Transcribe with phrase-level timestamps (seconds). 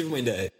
[0.00, 0.59] tive uma ideia.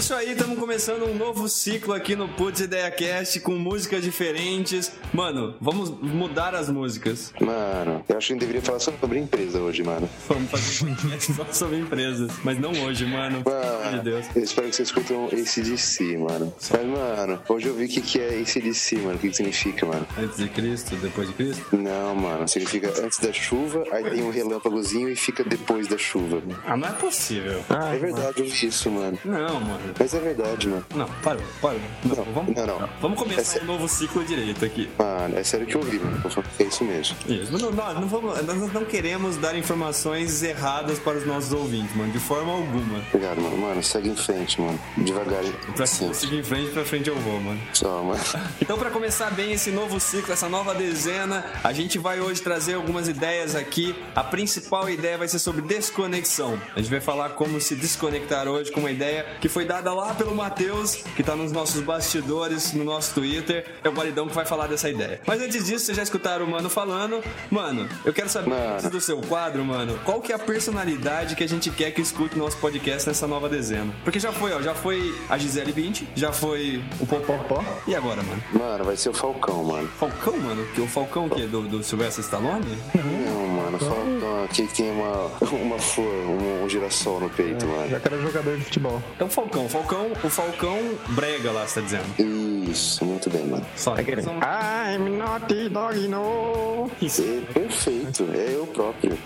[0.00, 4.90] Isso aí, estamos começando um novo ciclo aqui no Putz Ideia Cast com músicas diferentes.
[5.12, 7.34] Mano, vamos mudar as músicas.
[7.38, 10.08] Mano, eu acho que a gente deveria falar sobre empresa hoje, mano.
[10.26, 13.42] Vamos fazer um podcast só sobre empresas, mas não hoje, mano.
[13.42, 14.24] De Mano, Deus.
[14.34, 16.54] eu espero que vocês escutam ACDC, mano.
[16.70, 19.16] Mas, mano, hoje eu vi o que, que é ACDC, mano.
[19.16, 20.06] O que, que significa, mano?
[20.18, 21.76] Antes de Cristo, depois de Cristo?
[21.76, 26.42] Não, mano, significa antes da chuva, aí tem um relâmpagozinho e fica depois da chuva.
[26.64, 27.62] Ah, não é possível.
[27.68, 29.18] é verdade, eu vi isso, mano.
[29.26, 29.89] Não, mano.
[29.98, 30.84] Mas é verdade, mano.
[30.94, 31.80] Não, parou, parou.
[32.04, 32.88] Não, vamos, não, não.
[33.00, 33.68] vamos É começar sério.
[33.68, 34.88] um novo ciclo direito aqui.
[34.98, 36.20] Mano, é sério que eu vi, mano.
[36.58, 37.16] É isso mesmo.
[37.28, 37.52] Isso.
[37.52, 42.12] Não, não, não vamos, nós não queremos dar informações erradas para os nossos ouvintes, mano,
[42.12, 42.98] de forma alguma.
[43.12, 43.56] Obrigado, mano.
[43.56, 44.78] Mano, segue em frente, mano.
[44.98, 45.42] Devagar.
[45.74, 47.60] Pra Sim, seguir em frente, pra frente eu vou, mano.
[47.72, 48.20] só, mano.
[48.60, 52.74] Então, para começar bem esse novo ciclo, essa nova dezena, a gente vai hoje trazer
[52.74, 53.94] algumas ideias aqui.
[54.14, 56.60] A principal ideia vai ser sobre desconexão.
[56.76, 60.14] A gente vai falar como se desconectar hoje com uma ideia que foi dada lá
[60.14, 63.64] pelo Matheus, que tá nos nossos bastidores, no nosso Twitter.
[63.82, 65.20] É o Validão que vai falar dessa ideia.
[65.26, 67.22] Mas antes disso, vocês já escutaram o Mano falando.
[67.50, 68.74] Mano, eu quero saber, Mano.
[68.74, 72.00] antes do seu quadro, mano, qual que é a personalidade que a gente quer que
[72.00, 73.92] escute o nosso podcast nessa nova dezena?
[74.04, 77.64] Porque já foi, ó, já foi a Gisele Bint, já foi o Popó.
[77.86, 78.42] E agora, mano?
[78.52, 79.88] Mano, vai ser o Falcão, mano.
[79.98, 80.66] Falcão, mano?
[80.74, 82.76] Que o Falcão que é do, do Sylvester Stallone?
[82.94, 87.88] Não, mano, Falcão aqui que tem uma, uma flor, um, um girassol no peito, mano.
[87.88, 89.02] Já que era jogador de futebol.
[89.18, 90.78] É o Falcão, Falcão, o Falcão
[91.10, 92.70] brega lá, você tá dizendo.
[92.70, 93.64] Isso, muito bem, mano.
[93.76, 94.22] Só Aquele.
[94.22, 96.90] São- I'm not dog no.
[97.00, 97.22] Isso.
[97.22, 99.18] É perfeito, é eu próprio.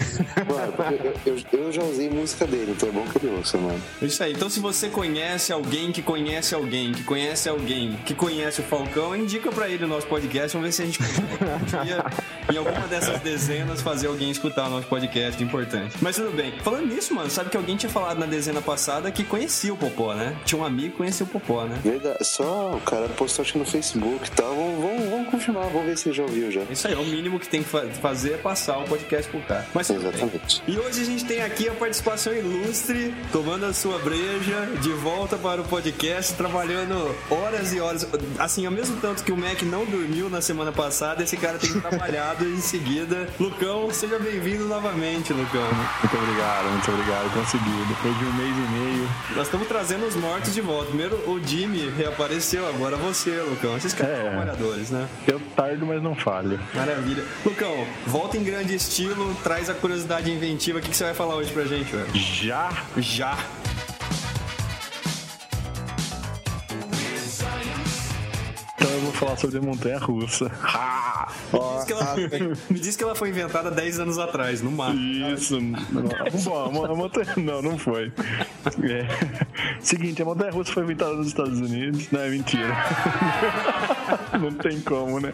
[0.48, 3.80] Mano, eu, eu, eu já usei música dele, então é bom que ele ouça, mano.
[4.00, 4.32] Isso aí.
[4.32, 9.14] Então, se você conhece alguém que conhece alguém, que conhece alguém, que conhece o Falcão,
[9.16, 10.56] indica pra ele o nosso podcast.
[10.56, 10.98] Vamos ver se a gente
[12.52, 15.96] em alguma dessas dezenas, fazer alguém escutar o nosso podcast importante.
[16.00, 16.52] Mas tudo bem.
[16.62, 20.14] Falando nisso, mano, sabe que alguém tinha falado na dezena passada que conhecia o Popó,
[20.14, 20.23] né?
[20.44, 21.78] Tinha um amigo que conhecia o Popó, né?
[21.82, 24.54] Verdade, só o cara postou acho que no Facebook e tal.
[24.54, 26.62] Vamos, vamos, vamos confirmar, vamos ver se já ouviu já.
[26.70, 29.40] Isso aí, é o mínimo que tem que fa- fazer é passar o podcast pro
[29.42, 29.66] cara.
[29.74, 29.96] Mas bem.
[29.98, 30.62] Exatamente.
[30.66, 35.36] E hoje a gente tem aqui a participação ilustre, tomando a sua breja, de volta
[35.36, 38.06] para o podcast, trabalhando horas e horas.
[38.38, 41.72] Assim, ao mesmo tanto que o Mac não dormiu na semana passada, esse cara tem
[41.80, 43.28] trabalhado em seguida.
[43.38, 45.62] Lucão, seja bem-vindo novamente, Lucão.
[46.00, 47.32] Muito obrigado, muito obrigado.
[47.34, 47.64] Consegui.
[47.88, 49.08] Depois de um mês e meio.
[49.36, 50.86] Nós estamos trazendo os mortos de volta.
[50.86, 53.76] Primeiro o Jimmy reapareceu, agora você, Lucão.
[53.76, 54.22] Esses caras É.
[54.22, 55.08] são trabalhadores, né?
[55.26, 56.60] Eu tardo, mas não falho.
[56.74, 57.24] Maravilha.
[57.44, 60.78] Lucão, volta em grande estilo, traz a curiosidade inventiva.
[60.78, 62.14] O que que você vai falar hoje pra gente, velho?
[62.14, 63.38] Já Já.
[69.24, 70.50] Falar sobre a montanha russa.
[70.74, 71.28] Ha!
[71.52, 72.16] Ó, Diz que ela-
[72.70, 74.94] Me diz que ela foi inventada 10 anos atrás, no mar.
[74.94, 75.58] Isso.
[76.44, 77.32] Bom, a mo- a montanha.
[77.36, 78.12] Não, não foi.
[78.82, 79.06] É.
[79.80, 82.06] Seguinte, a montanha russa foi inventada nos Estados Unidos.
[82.10, 82.74] Não, é mentira.
[84.40, 85.32] Não tem como, né?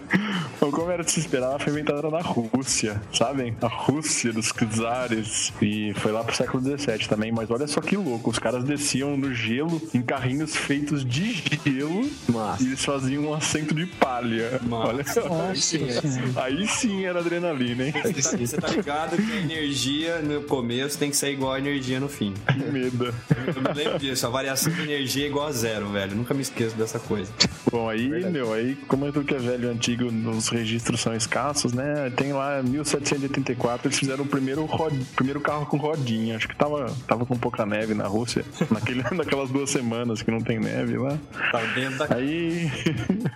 [0.61, 3.57] Bom, como era de se esperar, ela foi inventada na Rússia, sabem?
[3.63, 5.53] A Rússia dos czares.
[5.61, 7.33] E foi lá pro século XVII também.
[7.33, 8.31] Mas olha só que louco.
[8.31, 11.33] Os caras desciam no gelo em carrinhos feitos de
[11.65, 12.09] gelo.
[12.29, 12.63] Massa.
[12.63, 14.61] E eles faziam um assento de palha.
[14.63, 14.89] Massa.
[14.89, 16.41] Olha só.
[16.43, 17.95] Aí sim era adrenalina, hein?
[18.03, 21.59] Você tá, você tá ligado que a energia no começo tem que ser igual a
[21.59, 22.35] energia no fim.
[22.53, 23.15] Que medo.
[23.55, 26.15] Eu me lembro disso, a variação de energia é igual a zero, velho.
[26.17, 27.33] Nunca me esqueço dessa coisa.
[27.71, 31.15] Bom, aí, meu, aí, como é tudo que é velho e antigo, os registros são
[31.15, 32.11] escassos, né?
[32.17, 34.95] Tem lá 1784, eles fizeram o primeiro, rod...
[35.15, 36.37] primeiro carro com rodinha.
[36.37, 40.41] Acho que tava, tava com pouca neve na Rússia, naquele, naquelas duas semanas que não
[40.41, 41.19] tem neve lá.
[41.53, 42.15] Tá dentro da.
[42.15, 42.71] Aí.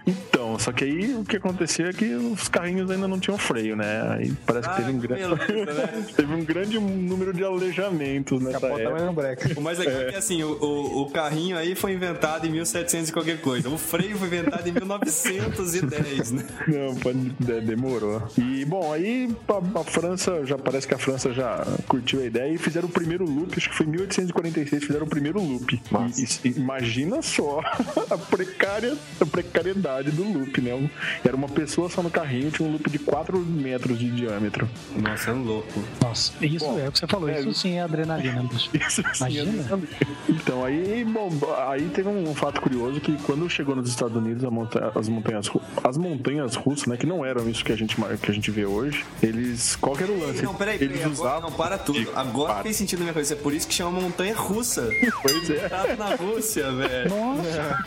[0.64, 4.02] só que aí o que aconteceu é que os carrinhos ainda não tinham freio, né?
[4.18, 5.46] Aí parece que Ah, teve um que grande.
[5.46, 6.04] beleza, né?
[6.16, 9.12] teve um grande número de aleijamentos nessa Capota época.
[9.12, 9.60] breca.
[9.60, 13.10] O mais legal é que assim, o, o, o carrinho aí foi inventado em 1700
[13.10, 13.68] e qualquer coisa.
[13.68, 16.44] O freio foi inventado em 1910, né?
[16.68, 18.22] Não, pode, de- demorou.
[18.38, 22.52] E bom, aí a, a França, já parece que a França já curtiu a ideia
[22.52, 25.80] e fizeram o primeiro loop, acho que foi em 1846, fizeram o primeiro loop.
[26.16, 27.60] E, e- imagina só
[28.10, 30.53] a, precária, a precariedade do loop.
[30.54, 30.90] Loop, né?
[31.24, 34.68] Era uma pessoa só no carrinho, tinha um loop de 4 metros de diâmetro.
[34.96, 35.82] Nossa, é um louco.
[36.02, 38.70] Nossa, isso Bom, é o que você falou, é, isso sim é adrenalina, bicho.
[38.74, 39.82] Isso sim é Imagina.
[39.82, 41.30] É então, aí, bom,
[41.68, 45.50] aí teve um fato curioso que quando chegou nos Estados Unidos, montanha, as montanhas
[45.82, 48.64] as montanhas russas, né, que não eram isso que a gente, que a gente vê
[48.64, 49.76] hoje, eles.
[49.76, 50.42] Qual que era o lance?
[50.42, 51.50] Não, peraí, peraí, eles usavam...
[51.50, 52.10] não, para tudo.
[52.14, 52.62] Agora para.
[52.62, 54.88] fez sentido na minha cabeça, é por isso que chama montanha russa.
[55.22, 55.68] Pois é.
[55.68, 57.10] Tá na Rússia, velho.
[57.10, 57.78] Nossa.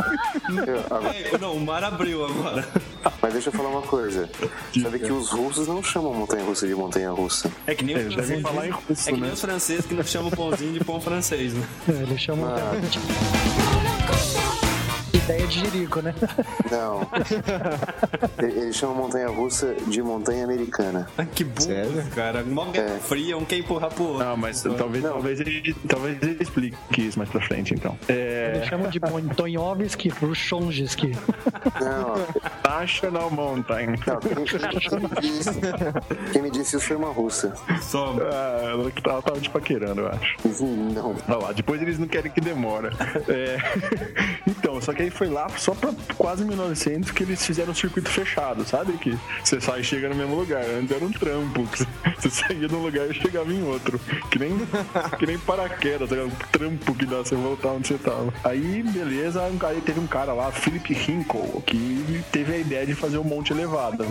[1.33, 1.37] É.
[1.37, 2.56] Não, o mar abriu agora.
[3.21, 4.29] Mas deixa eu falar uma coisa.
[4.81, 7.51] Sabe que os russos não chamam montanha russa de montanha russa.
[7.65, 8.41] É que nem os franceses.
[8.41, 9.33] Falar em russo, é que nem né?
[9.33, 11.67] os franceses que não chamam pãozinho de pão francês, né?
[11.89, 12.71] É, eles chamam ah.
[15.27, 16.15] Ideia de Jerico, né?
[16.71, 17.01] Não.
[18.39, 21.07] Eles chamam montanha russa de montanha americana.
[21.17, 22.43] Ah, que burro, cara.
[22.43, 22.99] Uma guerra é.
[22.99, 24.25] fria, um quer empurrar pro outro.
[24.25, 25.11] Não, mas talvez, não.
[25.11, 27.97] talvez, ele, talvez ele explique isso mais pra frente, então.
[28.07, 28.53] É...
[28.55, 31.11] Eles chamam de Montonhovski Rushonjski.
[31.81, 32.47] Não.
[32.63, 33.87] National Mountain.
[34.05, 35.49] Não, quem, quem, me disse,
[36.31, 37.53] quem me disse isso foi uma russa.
[37.81, 38.15] Só.
[38.31, 40.37] Ah, ela que tava, tava te paquerando, eu acho.
[40.93, 41.15] Não.
[41.27, 42.91] Olha lá, depois eles não querem que demora.
[43.27, 43.57] É...
[44.47, 48.09] Então, só que aí foi lá só pra quase 1900 que eles fizeram um circuito
[48.09, 48.93] fechado, sabe?
[48.93, 50.63] Que você sai e chega no mesmo lugar.
[50.63, 51.67] Antes era um trampo.
[52.17, 53.99] Você saía de um lugar e chegava em outro.
[54.31, 54.57] Que nem,
[55.19, 58.33] que nem paraquedas, um trampo que dá você voltar onde você tava.
[58.43, 63.19] Aí, beleza, aí teve um cara lá, Philip Hinkle, que teve a ideia de fazer
[63.19, 64.03] um monte elevado.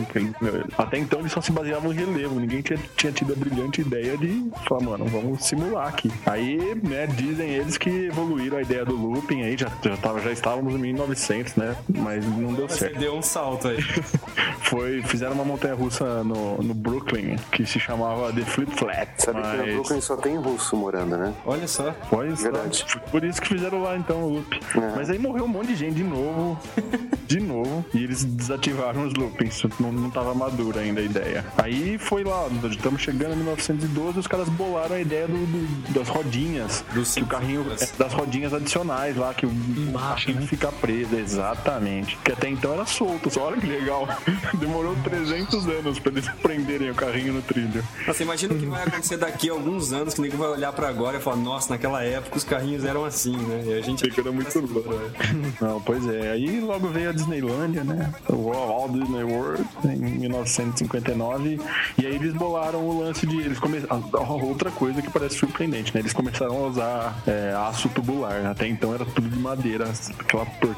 [0.78, 2.38] Até então ele só se baseava no relevo.
[2.38, 6.10] Ninguém tinha, tinha tido a brilhante ideia de falar, mano, vamos simular aqui.
[6.24, 10.30] Aí, né, dizem eles que evoluíram a ideia do looping aí, já, já, tava, já
[10.30, 11.76] estávamos em 1900, né?
[11.88, 12.98] Mas não deu Você certo.
[12.98, 13.78] deu um salto aí.
[14.62, 19.08] Foi, fizeram uma montanha russa no, no Brooklyn, que se chamava The Flip Flat.
[19.18, 19.60] Sabe mas...
[19.60, 21.32] que no Brooklyn só tem russo morando, né?
[21.44, 21.94] Olha só.
[22.10, 22.84] Pois Verdade.
[23.10, 24.60] Por isso que fizeram lá então o loop.
[24.74, 24.96] É.
[24.96, 26.58] Mas aí morreu um monte de gente de novo.
[27.26, 27.84] de novo.
[27.94, 29.62] E eles desativaram os loopings.
[29.78, 31.44] Não, não tava madura ainda a ideia.
[31.58, 36.08] Aí foi lá, estamos chegando em 1912, os caras bolaram a ideia do, do das
[36.08, 36.84] rodinhas.
[36.92, 37.66] Do que o carrinho.
[37.72, 40.46] É, das rodinhas adicionais lá, que o, Embaixo, carrinho né?
[40.46, 42.16] fica preso, exatamente.
[42.24, 44.08] Que até então era solto, só olha que legal.
[44.58, 47.82] Demorou 300 anos pra eles prenderem o carrinho no trilho.
[48.06, 50.88] Você imagina o que vai acontecer daqui a alguns anos, que ninguém vai olhar pra
[50.88, 53.62] agora e falar, nossa, naquela época os carrinhos eram assim, né?
[53.66, 54.06] E a gente.
[54.16, 54.94] Fica muito louco.
[54.94, 55.10] Né?
[55.60, 56.30] Não, pois é.
[56.32, 58.12] Aí logo veio a Disneylândia, né?
[58.28, 61.60] O Walt Disney World, em 1959.
[61.98, 63.36] E aí eles bolaram o lance de.
[63.40, 64.02] Eles começaram.
[64.42, 66.00] Outra coisa que parece surpreendente, né?
[66.00, 68.46] Eles começaram a usar é, aço tubular.
[68.46, 69.90] Até então era tudo de madeira,
[70.20, 70.75] aquela porcaria.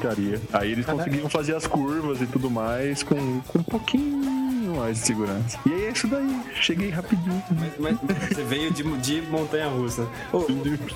[0.51, 5.05] Aí eles conseguiam fazer as curvas e tudo mais com, com um pouquinho mais de
[5.05, 5.59] segurança.
[5.65, 6.41] E é isso daí.
[6.55, 7.43] Cheguei rapidinho.
[7.77, 10.07] Mas, mas você veio de, de montanha russa.
[10.31, 10.45] Oh,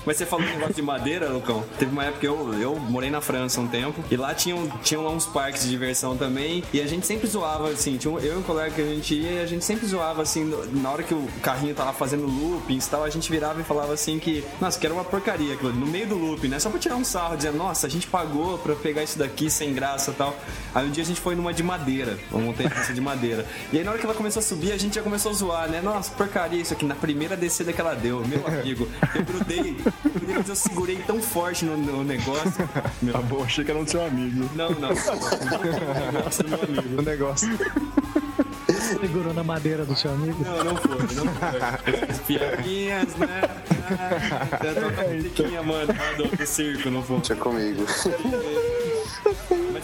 [0.06, 1.64] mas você falou um negócio de madeira, Lucão.
[1.78, 4.04] Teve uma época que eu, eu morei na França um tempo.
[4.10, 6.64] E lá tinham, tinham uns parques de diversão também.
[6.74, 7.98] E a gente sempre zoava, assim.
[7.98, 10.22] Tinha um, eu e um colega que a gente ia e a gente sempre zoava,
[10.22, 10.52] assim.
[10.74, 13.94] Na hora que o carrinho tava fazendo looping e tal, a gente virava e falava
[13.94, 16.60] assim que, nossa, que era uma porcaria aquilo no meio do looping, né?
[16.60, 19.74] Só pra tirar um sarro, dizendo, nossa, a gente pagou pra pegar isso daqui sem
[19.74, 20.36] graça e tal.
[20.74, 23.46] Aí um dia a gente foi numa de madeira, uma montanha de madeira.
[23.72, 25.70] E aí na hora que ela começou a subir, a gente já começou a zoar,
[25.70, 25.82] né?
[25.82, 26.86] Nossa, porcaria isso aqui.
[26.86, 29.78] Na primeira descida que ela deu, meu amigo, eu grudei,
[30.36, 32.70] mas eu segurei tão forte no, no negócio.
[33.02, 33.14] Meu...
[33.14, 34.50] Tá bom, achei que era do seu amigo.
[34.56, 34.90] Não, não.
[36.04, 37.00] O negócio meu amigo.
[37.00, 37.50] O negócio.
[39.00, 40.44] Segurou na madeira do seu amigo?
[40.44, 42.18] Não, não foi, não foi.
[42.28, 43.42] Piadinhas, né?
[44.52, 47.18] Até tocar musiquinha, mano, do, circo, não foi.
[47.18, 47.86] Deixa comigo.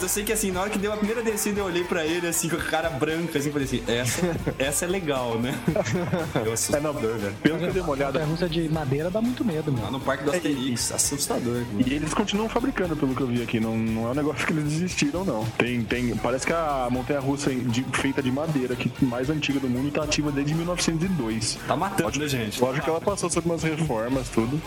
[0.00, 2.06] Mas eu sei que assim, na hora que deu a primeira descida, eu olhei pra
[2.06, 4.22] ele assim, com a cara branca, assim, falei assim, essa,
[4.58, 5.54] essa é legal, né?
[6.42, 7.34] Eu assustador, é, velho.
[7.42, 8.22] Pelo que eu dei uma olhada.
[8.22, 9.84] A russa de madeira dá muito medo, mano.
[9.84, 11.58] Lá no Parque do Asterix, é, assustador.
[11.72, 11.84] Mano.
[11.86, 13.60] E eles continuam fabricando, pelo que eu vi aqui.
[13.60, 15.44] Não, não é um negócio que eles desistiram, não.
[15.58, 16.16] Tem, tem.
[16.16, 17.50] Parece que a montanha russa
[17.92, 21.58] feita de madeira, que mais antiga do mundo, tá ativa desde 1902.
[21.66, 22.60] Tá matando, lógico, né, gente?
[22.60, 24.60] Lógico que ela passou por umas reformas, tudo.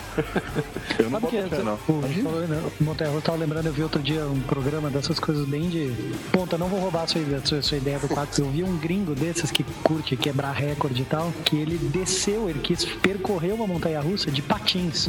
[0.98, 1.78] Eu não Sabe boto fé, não.
[1.88, 2.70] O, né?
[2.80, 5.90] Montanha russa, tava lembrando, eu vi outro dia um programa dessas coisas bem de.
[6.30, 8.44] Ponta, não vou roubar a sua, a sua, a sua ideia do quadro.
[8.44, 12.60] Eu vi um gringo desses que curte quebrar recorde e tal, que ele desceu, ele
[12.60, 15.08] quis percorrer uma montanha russa de patins.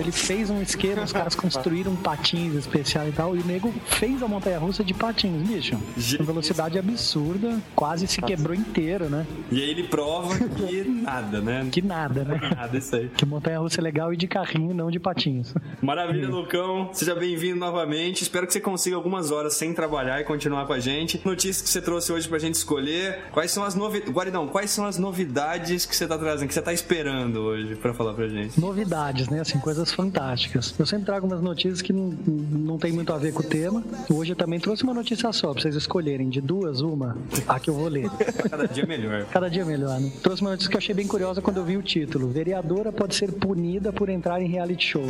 [0.00, 4.22] ele fez um esquema, os caras construíram patins especiais e tal, e o nego fez
[4.22, 5.78] a montanha russa de patins, bicho.
[6.16, 9.24] Com velocidade absurda, quase se quebrou inteiro, né?
[9.50, 11.68] E aí ele prova que nada, né?
[11.70, 12.40] Que nada, né?
[12.56, 13.08] Nada, isso aí.
[13.08, 15.54] Que montanha russa é legal e de carrinho, não de patins.
[15.80, 16.90] Maravilha, Lucão.
[16.92, 18.22] Seja bem-vindo novamente.
[18.22, 21.20] Espero que você consiga algum algumas horas sem trabalhar e continuar com a gente.
[21.22, 23.24] Notícias que você trouxe hoje pra gente escolher.
[23.30, 24.14] Quais são as novidades.
[24.14, 27.92] Guaridão, quais são as novidades que você tá trazendo, que você tá esperando hoje pra
[27.92, 28.58] falar pra gente?
[28.58, 29.40] Novidades, né?
[29.40, 30.74] Assim, coisas fantásticas.
[30.78, 33.84] Eu sempre trago umas notícias que não, não tem muito a ver com o tema.
[34.10, 36.30] Hoje eu também trouxe uma notícia só, pra vocês escolherem.
[36.30, 37.18] De duas, uma.
[37.46, 38.08] A que eu vou ler.
[38.48, 39.26] Cada dia melhor.
[39.26, 40.10] Cada dia melhor, né?
[40.22, 42.28] Trouxe uma notícia que eu achei bem curiosa quando eu vi o título.
[42.28, 45.04] Vereadora pode ser punida por entrar em reality show.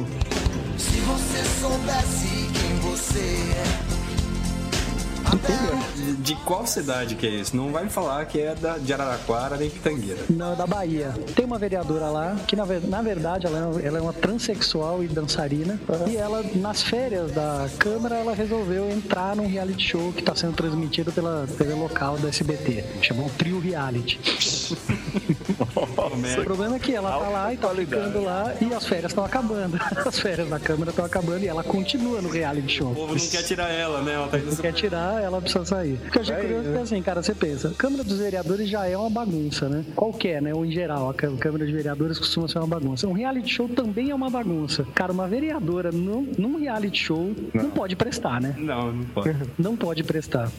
[0.76, 3.71] Se você soubesse quem você é.
[5.36, 7.56] De, de qual cidade que é isso?
[7.56, 10.20] Não vai me falar que é da, de Araraquara nem Pitangueira.
[10.28, 11.12] Não, é da Bahia.
[11.34, 15.02] Tem uma vereadora lá que, na, na verdade, ela é, uma- ela é uma transexual
[15.02, 15.80] e dançarina.
[16.08, 20.54] E ela, nas férias da Câmara, ela resolveu entrar num reality show que está sendo
[20.54, 22.84] transmitido pela TV local da SBT.
[23.02, 24.20] Chamou Trio Reality.
[26.38, 29.24] O problema é que ela tá lá e tá ficando lá e as férias estão
[29.24, 29.78] acabando.
[30.06, 32.90] As férias da Câmara estão acabando e ela continua no reality show.
[32.92, 34.14] O povo não quer tirar ela, né?
[34.14, 35.94] Ela tá Não quer tirar, ela precisa sair.
[36.06, 38.68] O que eu achei curioso é que assim, cara, você pensa, a Câmara dos Vereadores
[38.68, 39.84] já é uma bagunça, né?
[39.94, 40.54] Qualquer, né?
[40.54, 43.06] Ou em geral, a Câ- Câmara de Vereadores costuma ser uma bagunça.
[43.08, 44.86] Um reality show também é uma bagunça.
[44.94, 47.70] Cara, uma vereadora num, num reality show não.
[47.70, 48.54] pode prestar, né?
[48.58, 49.36] Não, não pode.
[49.58, 50.50] Não pode prestar.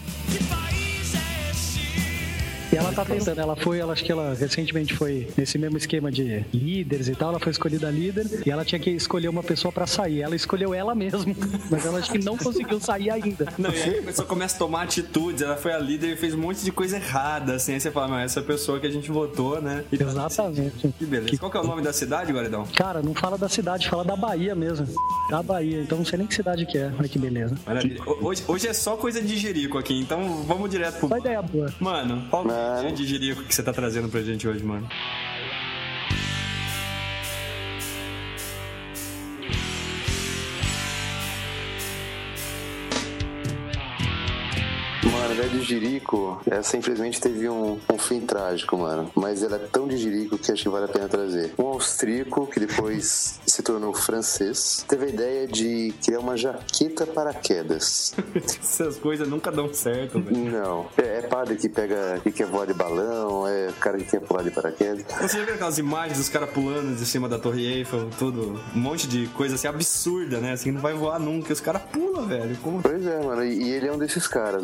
[2.73, 6.11] E ela tá tentando, ela foi, ela acho que ela recentemente foi nesse mesmo esquema
[6.11, 9.71] de líderes e tal, ela foi escolhida líder e ela tinha que escolher uma pessoa
[9.71, 10.21] pra sair.
[10.21, 11.23] Ela escolheu ela mesma,
[11.69, 13.47] mas ela acho que não conseguiu sair ainda.
[13.57, 16.33] Não, e aí a pessoa começa a tomar atitudes, ela foi a líder e fez
[16.33, 17.73] um monte de coisa errada, assim.
[17.73, 19.83] Aí você fala, mas essa pessoa que a gente votou, né?
[19.91, 20.93] E tá- Exatamente.
[20.97, 21.37] Que beleza.
[21.37, 22.65] Qual que é o nome da cidade, Guaridão?
[22.75, 24.87] Cara, não fala da cidade, fala da Bahia mesmo.
[25.29, 26.91] Da Bahia, então não sei nem que cidade que é.
[26.97, 27.55] Olha que beleza.
[27.65, 28.01] Maravilha.
[28.05, 31.09] Ho- Hoje, hoje é só coisa de Jerico aqui, então vamos direto pro.
[31.09, 31.73] Só ideia boa.
[31.79, 32.87] Mano, qual Mano.
[32.87, 34.87] é de Jerico que você tá trazendo pra gente hoje, mano?
[45.23, 49.09] Mano, a de Jirico, essa infelizmente teve um, um fim trágico, mano.
[49.15, 51.53] Mas ela é tão de Jirico que acho que vale a pena trazer.
[51.57, 58.13] Um austríaco, que depois se tornou francês, teve a ideia de criar uma jaqueta paraquedas.
[58.35, 60.51] Essas coisas nunca dão certo, velho.
[60.51, 60.87] Não.
[60.97, 64.43] É, é padre que pega, que quer voar de balão, é cara que quer pular
[64.43, 65.05] de paraquedas.
[65.21, 68.59] Você já viu aquelas imagens dos caras pulando de cima da Torre Eiffel, tudo?
[68.75, 70.51] Um monte de coisa assim absurda, né?
[70.51, 71.53] Assim, não vai voar nunca.
[71.53, 72.57] Os caras pulam, velho.
[72.57, 72.81] Como?
[72.81, 74.63] Pois é, mano, e ele é um desses caras.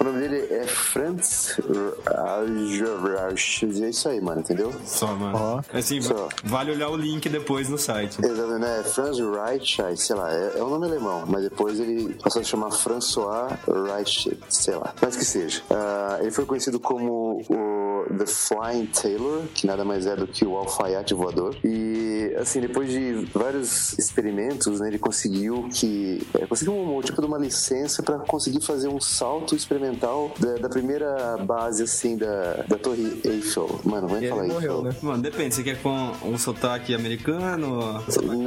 [0.00, 1.58] O, nome dele é Franz
[2.06, 3.62] Rausch.
[3.64, 4.72] É isso aí, mano, entendeu?
[4.84, 5.64] Só, mano.
[5.72, 6.28] Assim, Só.
[6.44, 8.18] vale olhar o link depois no site.
[8.24, 8.82] Exatamente, né?
[8.84, 12.50] Franz Reich, sei lá, é, é um nome alemão, mas depois ele passou a se
[12.50, 14.94] chamar François Reich, sei lá.
[15.00, 15.62] Mas que seja.
[15.70, 17.75] Ah, ele foi conhecido como o
[18.18, 21.56] The Flying Tailor, que nada mais é do que o alfaiate voador.
[21.64, 26.26] E, assim, depois de vários experimentos, né, ele conseguiu que.
[26.34, 30.68] é, conseguiu um, tipo de uma licença para conseguir fazer um salto experimental da, da
[30.68, 33.80] primeira base, assim, da, da Torre Eiffel.
[33.84, 34.82] Mano, ele falar morreu, Eiffel.
[34.82, 34.96] né?
[35.02, 35.54] Mano, depende.
[35.54, 38.00] Você quer com um sotaque americano?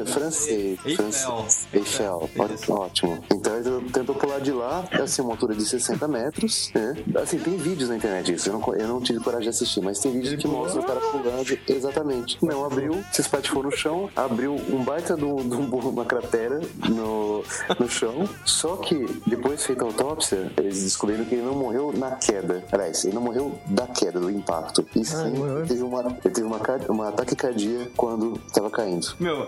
[0.06, 0.80] Francês.
[0.86, 0.96] Eiffel.
[0.96, 1.68] francês.
[1.74, 2.30] Eiffel.
[2.38, 2.72] Ó- Isso.
[2.74, 3.24] Ótimo.
[3.32, 6.96] Então ele tentou pular de lá, assim, uma altura de 60 metros, né?
[7.22, 8.50] Assim, tem vídeos na internet disso.
[8.50, 11.00] Eu não, eu não tive coragem de assistir, mas tem vídeos que mostram o cara
[11.00, 11.58] pulando.
[11.68, 12.38] Exatamente.
[12.44, 17.44] Não, abriu, se espatifou no chão, abriu um baita de um- um- uma cratera no,
[17.80, 18.28] no chão.
[18.46, 22.64] Só que, depois feita a autópsia, eles descobriram que ele não morreu na queda.
[22.72, 24.86] Aliás, ele não morreu da queda, do impacto.
[24.96, 25.66] E sim, morreu.
[25.66, 29.08] teve uma, ele teve uma, uma ataque cardíaco quando estava caindo.
[29.20, 29.48] Meu,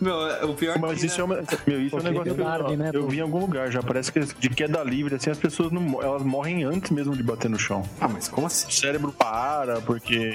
[0.00, 2.76] meu, o pior Mas que isso é, uma, meu, isso é um negócio que eu,
[2.76, 3.82] né, eu vi em algum lugar já.
[3.82, 7.50] Parece que de queda livre, assim, as pessoas não, elas morrem antes mesmo de bater
[7.50, 7.82] no chão.
[8.00, 8.66] Ah, mas como assim?
[8.68, 10.32] O cérebro para porque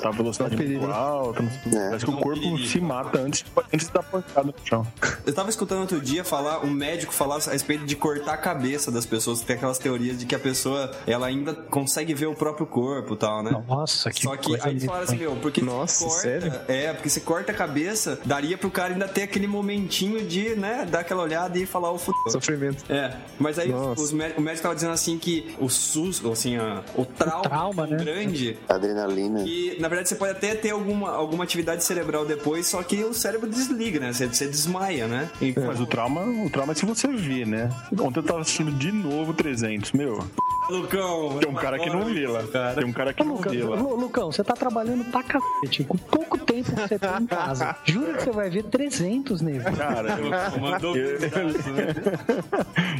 [0.00, 1.42] tá a velocidade um muito alta.
[1.42, 1.88] É.
[1.88, 4.86] Parece que o corpo se mata antes, antes da pancada no chão.
[5.26, 8.90] Eu tava escutando outro dia falar, um médico falar a respeito de cortar a cabeça
[8.90, 12.34] das pessoas, que tem aquelas teorias de que a pessoa, ela ainda consegue ver o
[12.34, 13.62] próprio corpo e tal, né?
[13.68, 16.52] Nossa, que Só que coisa aí falaram assim, meu, porque Nossa, corta, sério?
[16.68, 20.86] É, porque você corta a cabeça, daria pro cara ainda ter aquele momentinho de, né,
[20.88, 22.30] dar aquela olhada e falar o futuro.
[22.30, 22.84] Sofrimento.
[22.90, 27.04] É, mas aí os o médico tava dizendo assim que o SUS, assim, a- o
[27.04, 27.96] trauma, trauma, é né?
[28.12, 29.42] Grande Adrenalina.
[29.44, 33.14] que, na verdade, você pode até ter alguma, alguma atividade cerebral depois, só que o
[33.14, 34.12] cérebro desliga, né?
[34.12, 35.30] Você, você desmaia, né?
[35.40, 37.70] Então, Mas o trauma, o trauma é se você vê, né?
[37.98, 39.92] Ontem eu tava assistindo de novo 300.
[39.92, 40.24] Meu,
[40.72, 41.38] Lucão.
[41.38, 42.42] Tem um cara que não vila.
[42.48, 42.74] Cara.
[42.74, 43.76] Tem um cara que não Lucão, vila.
[43.76, 45.84] Lu- Lucão, você tá trabalhando pra cacete.
[45.84, 47.76] Com pouco tempo que você tem em casa.
[47.84, 49.64] Jura que você vai ver 300 nele.
[49.76, 51.28] Cara, eu, Mandou eu, né?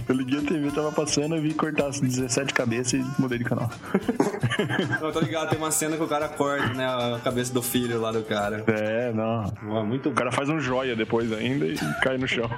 [0.09, 3.45] eu liguei a TV, tava passando, eu vi cortar as 17 cabeças e mudei de
[3.45, 3.71] canal.
[5.01, 8.01] Eu tô ligado, tem uma cena que o cara corta, né, a cabeça do filho
[8.01, 8.65] lá do cara.
[8.69, 9.53] É, não.
[9.75, 12.49] Ué, muito O cara faz um joia depois ainda e cai no chão.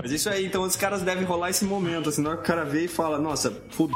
[0.00, 2.46] Mas isso aí, então os caras devem rolar esse momento, assim, na hora que o
[2.46, 3.95] cara vê e fala, nossa, fudeu,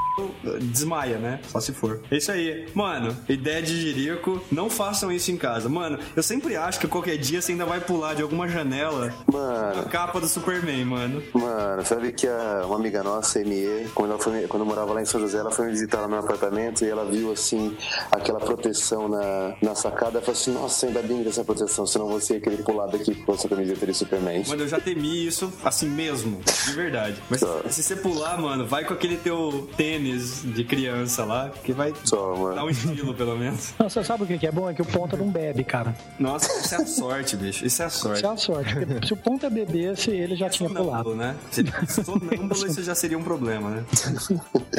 [0.61, 1.41] desmaia, né?
[1.49, 2.01] Só se for.
[2.11, 2.67] É isso aí.
[2.75, 5.69] Mano, ideia de jirico, não façam isso em casa.
[5.69, 9.33] Mano, eu sempre acho que qualquer dia você ainda vai pular de alguma janela a
[9.33, 11.23] Mano, capa do Superman, mano.
[11.33, 15.03] mano, sabe que a, uma amiga nossa, ME, quando, ela foi, quando eu morava lá
[15.03, 17.77] em São José, ela foi me visitar lá no meu apartamento e ela viu, assim,
[18.11, 20.19] aquela proteção na, na sacada.
[20.19, 23.15] Ela falou assim, nossa, ainda bem que essa proteção, senão você ia querer pular daqui
[23.15, 24.45] com essa camiseta de Superman.
[24.47, 27.17] Mano, eu já temi isso assim mesmo, de verdade.
[27.31, 27.71] Mas Tá.
[27.71, 32.53] se você pular, mano, vai com aquele teu tênis de criança lá, que vai Só,
[32.55, 33.73] dar um estilo, pelo menos.
[33.79, 34.69] Não, você sabe o que é bom?
[34.69, 35.97] É que o ponta não bebe, cara.
[36.19, 37.65] Nossa, isso é a sorte, bicho.
[37.65, 38.19] Isso é a sorte.
[38.19, 38.75] Isso é a sorte.
[38.75, 41.15] Porque se o ponta bebesse, ele já tinha pulado.
[41.15, 41.35] Né?
[41.51, 41.65] Se
[42.05, 43.85] sonâmbulo, isso já seria um problema, né?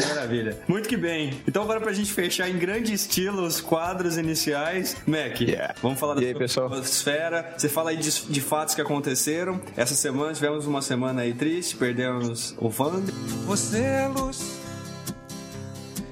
[0.08, 0.60] Maravilha.
[0.68, 1.34] Muito que bem.
[1.48, 4.96] Então, agora pra gente fechar em grande estilo os quadros iniciais.
[5.08, 5.36] Mac,
[5.82, 6.72] vamos falar da E aí, pessoal?
[6.80, 7.56] esfera.
[7.58, 9.60] Você fala aí de, de fatos que aconteceram.
[9.76, 13.12] Essa semana tivemos uma semana aí triste, perdemos o Wanda.
[13.46, 14.61] Você é luz,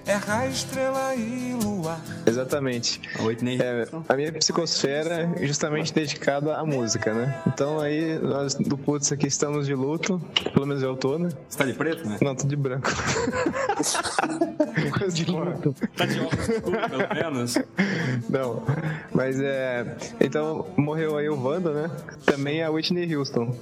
[0.10, 2.02] é raio, estrela e luar.
[2.26, 3.00] Exatamente.
[3.62, 4.04] É, Houston.
[4.10, 7.40] a minha psicosfera é justamente dedicada à música, né?
[7.46, 10.20] Então aí nós do Putz aqui estamos de luto,
[10.52, 11.30] pelo menos eu tô, né?
[11.48, 12.18] Você tá de preto, né?
[12.24, 12.90] Não, tô de branco.
[15.14, 15.76] De luto.
[15.96, 17.56] Tá de óculos escuros, pelo menos.
[18.30, 18.64] Não,
[19.14, 19.96] mas é.
[20.20, 21.92] Então morreu aí o Wanda, né?
[22.26, 23.56] Também a Whitney Houston.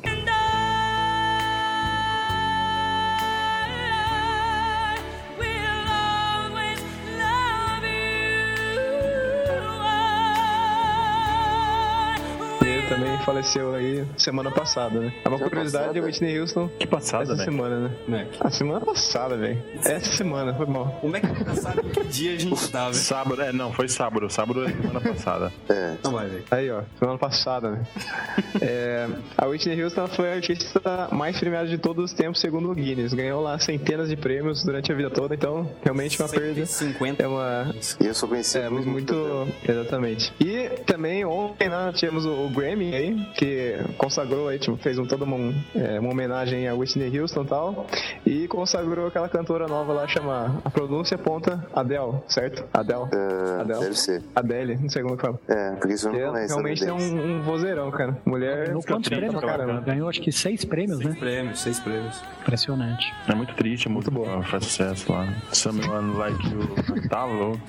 [12.87, 15.13] Também faleceu aí semana passada, né?
[15.23, 16.05] É uma Semana curiosidade, a passada?
[16.05, 16.69] Whitney Houston.
[16.79, 17.43] Que passada, Essa né?
[17.43, 17.91] semana, né?
[18.07, 18.27] Mac.
[18.39, 19.61] A semana passada, velho.
[19.83, 20.97] Essa semana, foi mal.
[21.01, 22.93] Como é que você sabe em que dia a gente tá, velho?
[22.95, 24.29] Sábado, é, não, foi sábado.
[24.29, 25.51] Sábado da semana passada.
[25.69, 26.43] É, Não vai, velho.
[26.49, 27.87] Aí, ó, semana passada, né?
[28.61, 32.73] É, a Whitney Houston foi a artista mais premiada de todos os tempos, segundo o
[32.75, 33.13] Guinness.
[33.13, 36.65] Ganhou lá centenas de prêmios durante a vida toda, então realmente uma perda.
[36.65, 37.21] 150.
[37.23, 37.73] É uma.
[38.01, 39.47] e eu só conheci É, muito.
[39.67, 40.33] Exatamente.
[40.39, 45.05] E também ontem né, tivemos o, o Grammy aí, que consagrou aí, tipo, fez um,
[45.05, 47.87] toda uma, é, uma homenagem a Whitney Houston e tal.
[48.25, 50.61] E consagrou aquela cantora nova lá, chama.
[50.63, 52.63] A pronúncia ponta Adele, certo?
[52.73, 53.07] Adele.
[53.11, 53.79] É, Adele.
[53.79, 54.23] deve ser.
[54.35, 55.39] Adele, não sei como é que fala.
[55.47, 56.53] É, porque isso não Ela conheço.
[56.53, 58.17] realmente é um, um vozeirão, cara.
[58.25, 59.41] Mulher Ganhou quantos prêmios?
[59.41, 59.81] caramba.
[59.81, 61.15] Ganhou acho que seis prêmios, né?
[61.19, 62.21] Prêmios, seis prêmios.
[62.41, 63.13] Impressionante.
[63.27, 64.43] É muito triste, muito boa.
[64.43, 65.27] Faz sucesso lá.
[65.51, 67.07] Someone like you.
[67.09, 67.59] Tá louco.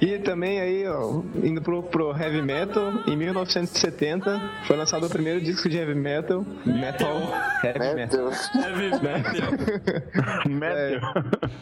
[0.00, 3.16] E também aí, ó, indo pro, pro heavy metal, em
[3.86, 7.20] 1970 foi lançado o primeiro disco de heavy metal, metal,
[7.64, 8.30] heavy É, metal.
[8.54, 9.52] Heavy metal.
[10.48, 11.00] Médio.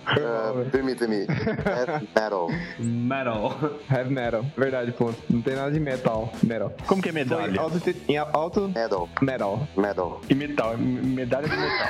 [0.07, 1.27] ah, Permita-me.
[1.27, 2.49] Death metal.
[2.78, 3.56] Metal.
[3.91, 5.17] Heavy metal, verdade, ponto.
[5.30, 6.73] Não tem nada de metal, metal.
[6.87, 7.61] Como que é Foi medalha?
[7.61, 9.09] alto, em alto Metal.
[9.23, 9.69] metal.
[9.76, 10.21] Metal.
[10.28, 11.89] E metal, medalha de metal.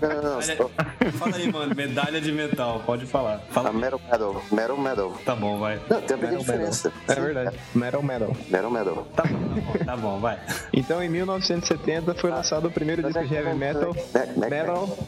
[0.00, 0.36] Não, não, não.
[0.38, 1.74] Olha, Fala aí, mano.
[1.74, 2.82] Medalha de metal.
[2.84, 3.38] Pode falar.
[3.50, 3.72] Fala.
[3.72, 4.42] metal metal.
[4.50, 5.12] Metal metal.
[5.24, 5.76] Tá bom, vai.
[5.88, 6.92] Não, tem uma pequena Metal, diferença.
[7.08, 8.36] É verdade, metal metal.
[8.50, 9.06] Metal metal.
[9.14, 10.38] Tá bom, tá bom, vai.
[10.72, 13.94] Então em 1970 foi lançado o primeiro disco de heavy metal,
[14.36, 14.98] metal.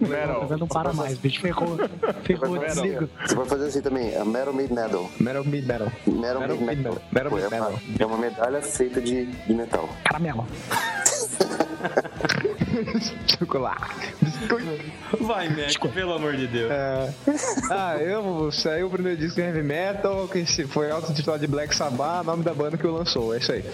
[0.00, 0.48] Metal.
[0.58, 1.40] Não para mais, bicho.
[1.40, 1.76] Ferrou.
[2.24, 3.08] Ferrou, desliga.
[3.26, 4.16] Você pode fazer assim também.
[4.16, 5.10] A metal made metal.
[5.20, 5.92] Metal mid metal.
[6.06, 6.96] Metal made metal.
[7.12, 7.38] metal.
[7.38, 7.80] É, uma, metal.
[7.98, 9.88] é uma medalha feita de metal.
[10.04, 10.46] Caramelo.
[13.38, 14.14] Chocolate.
[15.20, 16.70] Vai, Mac, pelo amor de Deus.
[16.70, 17.14] É.
[17.70, 22.24] Ah, eu saiu o primeiro disco de heavy metal, que foi auto-titulado de Black Sabbath,
[22.24, 23.64] nome da banda que o lançou, é isso aí.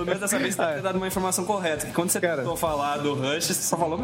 [0.00, 1.86] Pelo menos dessa vez você deve ter dado uma informação correta.
[1.86, 2.38] Que quando você Cara.
[2.38, 3.98] tentou falar do Rush, você só falou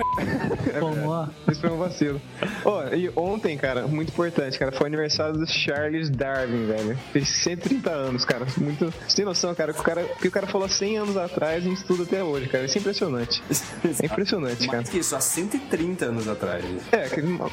[0.81, 1.27] Como, ó.
[1.51, 2.21] Isso foi um vacilo.
[2.65, 6.99] Ó, e ontem, cara, muito importante, cara, foi aniversário do Charles Darwin, velho.
[7.13, 8.47] Fez 130 anos, cara.
[8.59, 8.93] Muito.
[9.07, 11.73] Você tem noção, cara, que o cara, que o cara falou 100 anos atrás e
[11.73, 12.65] estuda até hoje, cara.
[12.65, 13.43] Isso é impressionante.
[14.03, 14.79] É impressionante, cara.
[14.79, 16.65] Mais que isso, há 130 anos atrás.
[16.93, 17.09] É,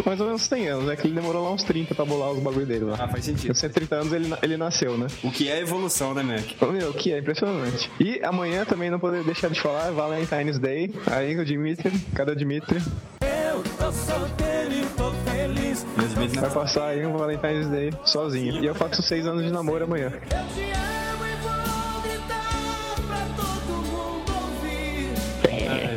[0.06, 0.96] mais ou menos 100 anos, né?
[0.96, 2.96] Que ele demorou lá uns 30 pra bolar os bagulho dele lá.
[2.96, 3.56] Ah, faz Com sentido.
[3.56, 5.08] 130 anos ele, ele nasceu, né?
[5.24, 6.72] O que é evolução, né, Mac?
[6.72, 7.90] Meu, que é impressionante.
[8.00, 10.94] E amanhã também não poder deixar de falar Valentine's Day.
[11.12, 12.82] Aí o Dimitri, cadê o Dimitri?
[13.22, 15.86] Eu tô solteiro e tô feliz.
[15.98, 18.64] Meus vídeos Vai passar aí um Valentine's Day sozinho.
[18.64, 20.12] E eu faço seis anos de namoro amanhã.
[20.14, 20.83] Eu te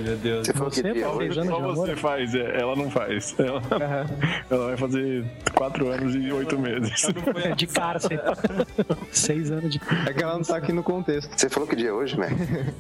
[0.07, 0.47] meu Deus.
[0.47, 1.19] Você falou que Você, hoje?
[1.19, 1.75] beijando Só de amor.
[1.77, 3.35] você faz, é, ela não faz.
[3.39, 3.63] Ela,
[4.51, 7.07] ela vai fazer quatro anos e oito meses.
[7.45, 8.19] É de cárcere.
[9.11, 11.31] Seis anos de É que ela não tá aqui no contexto.
[11.37, 12.31] Você falou que dia é hoje, Mac?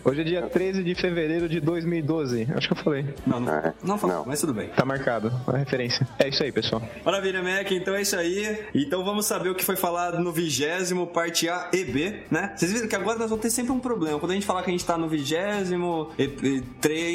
[0.05, 2.49] Hoje é dia 13 de fevereiro de 2012.
[2.55, 3.07] Acho que eu falei.
[3.27, 4.25] Não, não, Ah, não falou, não.
[4.27, 4.69] mas tudo bem.
[4.69, 6.07] Tá marcado a referência.
[6.19, 6.83] É isso aí, pessoal.
[7.05, 7.71] Maravilha, Mac.
[7.73, 8.65] Então é isso aí.
[8.75, 12.53] Então vamos saber o que foi falado no vigésimo, parte A e B, né?
[12.57, 14.19] Vocês viram que agora nós vamos ter sempre um problema.
[14.19, 16.63] Quando a gente falar que a gente tá no vigésimo, e-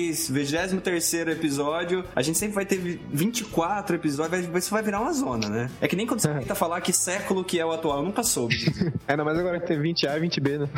[0.02, 4.72] e três, vigésimo terceiro episódio, a gente sempre vai ter vi- 24 episódios, vai, isso
[4.72, 5.70] vai virar uma zona, né?
[5.80, 8.24] É que nem quando você tenta falar que século que é o atual, eu nunca
[8.24, 8.56] soube.
[9.08, 10.70] É, não, mas agora tem 20A e 20B, né?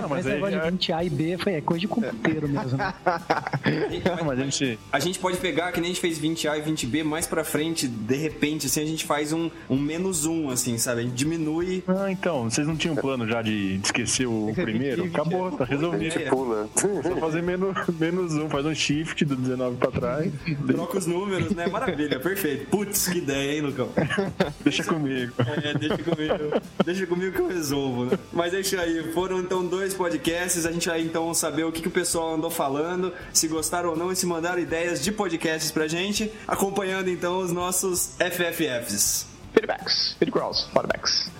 [0.00, 1.88] Não, mas Esse aí negócio de já- 20 A e B foi é coisa de
[1.88, 2.78] computeiro mesmo.
[2.78, 2.94] né?
[4.16, 4.78] Não, mas a gente.
[4.92, 7.86] A gente pode pegar, que nem a gente fez 20A e 20B, mais pra frente,
[7.88, 11.00] de repente, assim, a gente faz um, um menos um, assim, sabe?
[11.00, 11.82] A gente diminui.
[11.86, 15.04] Ah, então, vocês não tinham plano já de esquecer o que primeiro?
[15.04, 16.10] 20, Acabou, tá A resolvido.
[16.10, 16.68] gente pula.
[16.76, 20.32] Só fazer menos, menos um, faz um shift do 19 pra trás.
[20.66, 21.66] Troca os números, né?
[21.66, 22.66] Maravilha, perfeito.
[22.66, 23.88] Putz, que ideia, hein, Lucão?
[24.62, 25.32] Deixa comigo.
[25.38, 26.62] É, deixa comigo.
[26.84, 28.18] Deixa comigo que eu resolvo, né?
[28.32, 29.12] Mas é isso aí.
[29.12, 30.66] Foram então dois podcasts.
[30.66, 33.96] A gente vai então saber o que, que o pessoal andou falando, se gostaram ou
[33.96, 39.26] não e se mandaram ideias de podcasts pra gente, acompanhando então os nossos FFFs.
[39.52, 41.30] Feedbacks, feedcrawls, feedbacks.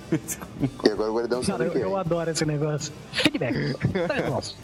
[0.85, 2.93] E agora o guardão Cara, eu, eu adoro esse negócio.
[3.13, 3.75] Feedback.
[4.07, 4.57] Tá nosso.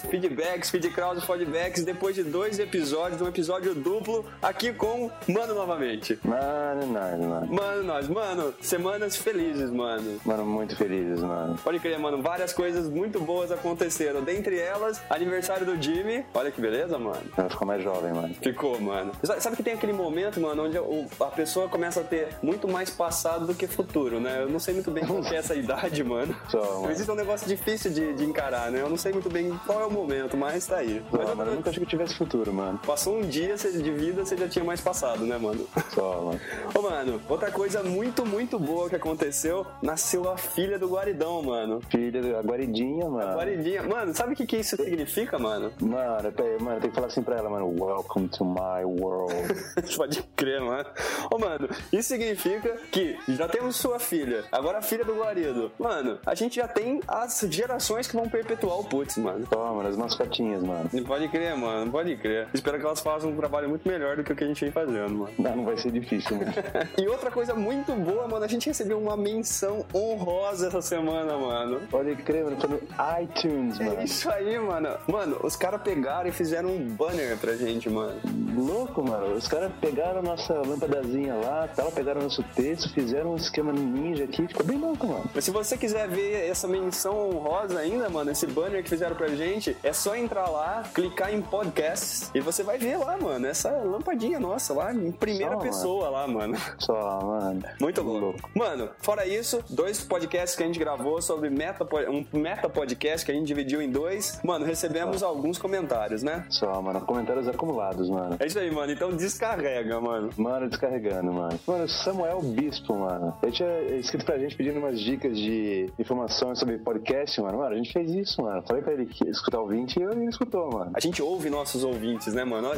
[0.00, 6.18] Feedbacks, feedcrowds, feedbacks, depois de dois episódios, um episódio duplo, aqui com Mano novamente.
[6.24, 7.52] Mano, mano, mano.
[7.52, 10.20] Mano, nós, mano, semanas felizes, mano.
[10.24, 11.58] Mano, muito felizes, mano.
[11.62, 14.22] Pode crer, mano, várias coisas muito boas aconteceram.
[14.22, 16.24] Dentre elas, aniversário do Jimmy.
[16.34, 17.22] Olha que beleza, mano.
[17.36, 18.34] Ela ficou mais jovem, mano.
[18.42, 19.12] Ficou, mano.
[19.38, 23.46] Sabe que tem aquele momento, mano, onde a pessoa começa a ter muito mais passado
[23.46, 24.42] do que futuro, né?
[24.42, 26.34] Eu não sei muito bem qual é essa idade, mano.
[26.48, 26.90] Só, mano.
[26.90, 28.80] Existe um negócio difícil de, de encarar, né?
[28.80, 31.02] Eu não sei muito bem qual é o momento, mas tá aí.
[31.10, 32.78] Mas eu- mano, eu nunca achei que tivesse futuro, mano.
[32.86, 35.66] Passou um dia de vida, você já tinha mais passado, né, mano?
[35.94, 36.40] Só, mano.
[36.74, 41.80] Ô, mano, outra coisa muito, muito boa que aconteceu, nasceu a filha do Guaridão, mano.
[41.90, 43.34] Filha da guaridinha, mano.
[43.36, 43.82] Guaridinha.
[43.82, 45.72] Mano, sabe o que, que isso significa, mano?
[45.80, 47.66] Mano, peraí, mano, tem que falar assim pra ela, mano.
[47.78, 49.34] Welcome to my world.
[49.96, 50.88] Pode crer, mano.
[51.30, 55.70] Ô, mano, isso significa que já temos sua filha, agora a filha do Guarido.
[55.78, 59.46] Mano, a gente já tem as gerações que vão perpetuar o Putz, mano.
[59.52, 60.88] Só, mano, as mascotinhas, mano.
[60.92, 62.48] Não pode crer, mano, não pode crer.
[62.52, 64.72] Espero que elas façam um trabalho muito melhor do que o que a gente vem
[64.72, 65.30] fazendo, mano.
[65.38, 66.52] Não, não vai ser difícil, mano.
[66.98, 71.80] E outra coisa muito boa, mano, a gente recebeu uma menção honrosa essa semana, mano.
[71.90, 72.80] Pode crer, mano, tô no
[73.22, 74.02] iTunes, É mano.
[74.02, 74.88] isso aí, mano.
[75.06, 78.14] Mano, os caras pegaram e fizeram um banner pra gente, mano.
[78.56, 79.34] Louco, mano.
[79.34, 84.24] Os caras pegaram a nossa lâmpadazinha lá, tal, pegaram nosso texto, fizeram um esquema ninja
[84.24, 85.24] aqui, ficou bem louco, mano.
[85.34, 89.28] Mas se você quiser ver essa menção honrosa ainda, mano, esse banner que fizeram pra
[89.28, 93.70] gente, é só entrar lá, clicar em podcasts e você vai ver lá, mano, essa
[93.70, 95.62] lampadinha nossa lá, em primeira Só, mano.
[95.70, 96.56] pessoa lá, mano.
[96.78, 97.62] Só, mano.
[97.80, 98.50] Muito louco.
[98.54, 103.32] Mano, fora isso, dois podcasts que a gente gravou sobre meta, um meta podcast que
[103.32, 104.40] a gente dividiu em dois.
[104.44, 106.44] Mano, recebemos alguns comentários, né?
[106.50, 107.00] Só, mano.
[107.00, 108.36] Comentários acumulados, mano.
[108.38, 108.92] É isso aí, mano.
[108.92, 110.30] Então descarrega, mano.
[110.36, 111.58] Mano, descarregando, mano.
[111.66, 113.36] Mano, Samuel Bispo, mano.
[113.42, 117.58] Ele tinha escrito pra gente pedindo umas dicas de informações sobre podcast, mano.
[117.58, 118.62] Mano, a gente fez isso, mano.
[118.66, 120.90] Falei pra ele que escutar o 20 e ele escutou, mano.
[120.94, 122.68] A gente ouve nossos ouvintes, né, mano?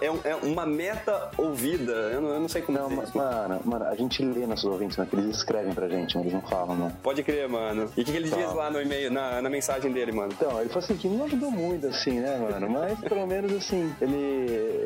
[0.00, 1.92] É, é uma meta ouvida.
[1.92, 4.96] Eu não, eu não sei como Não, dizer mano, mano, a gente lê nossos ouvintes,
[4.96, 6.92] mano, que eles escrevem pra gente, mano, eles não falam, mano.
[7.02, 7.90] Pode crer, mano.
[7.96, 8.36] E o que, que ele Tá.
[8.36, 10.32] diz lá no e-mail, na, na mensagem dele, mano?
[10.32, 12.68] Então, ele falou assim que não ajudou muito, assim, né, mano?
[12.70, 14.16] Mas pelo menos assim, ele,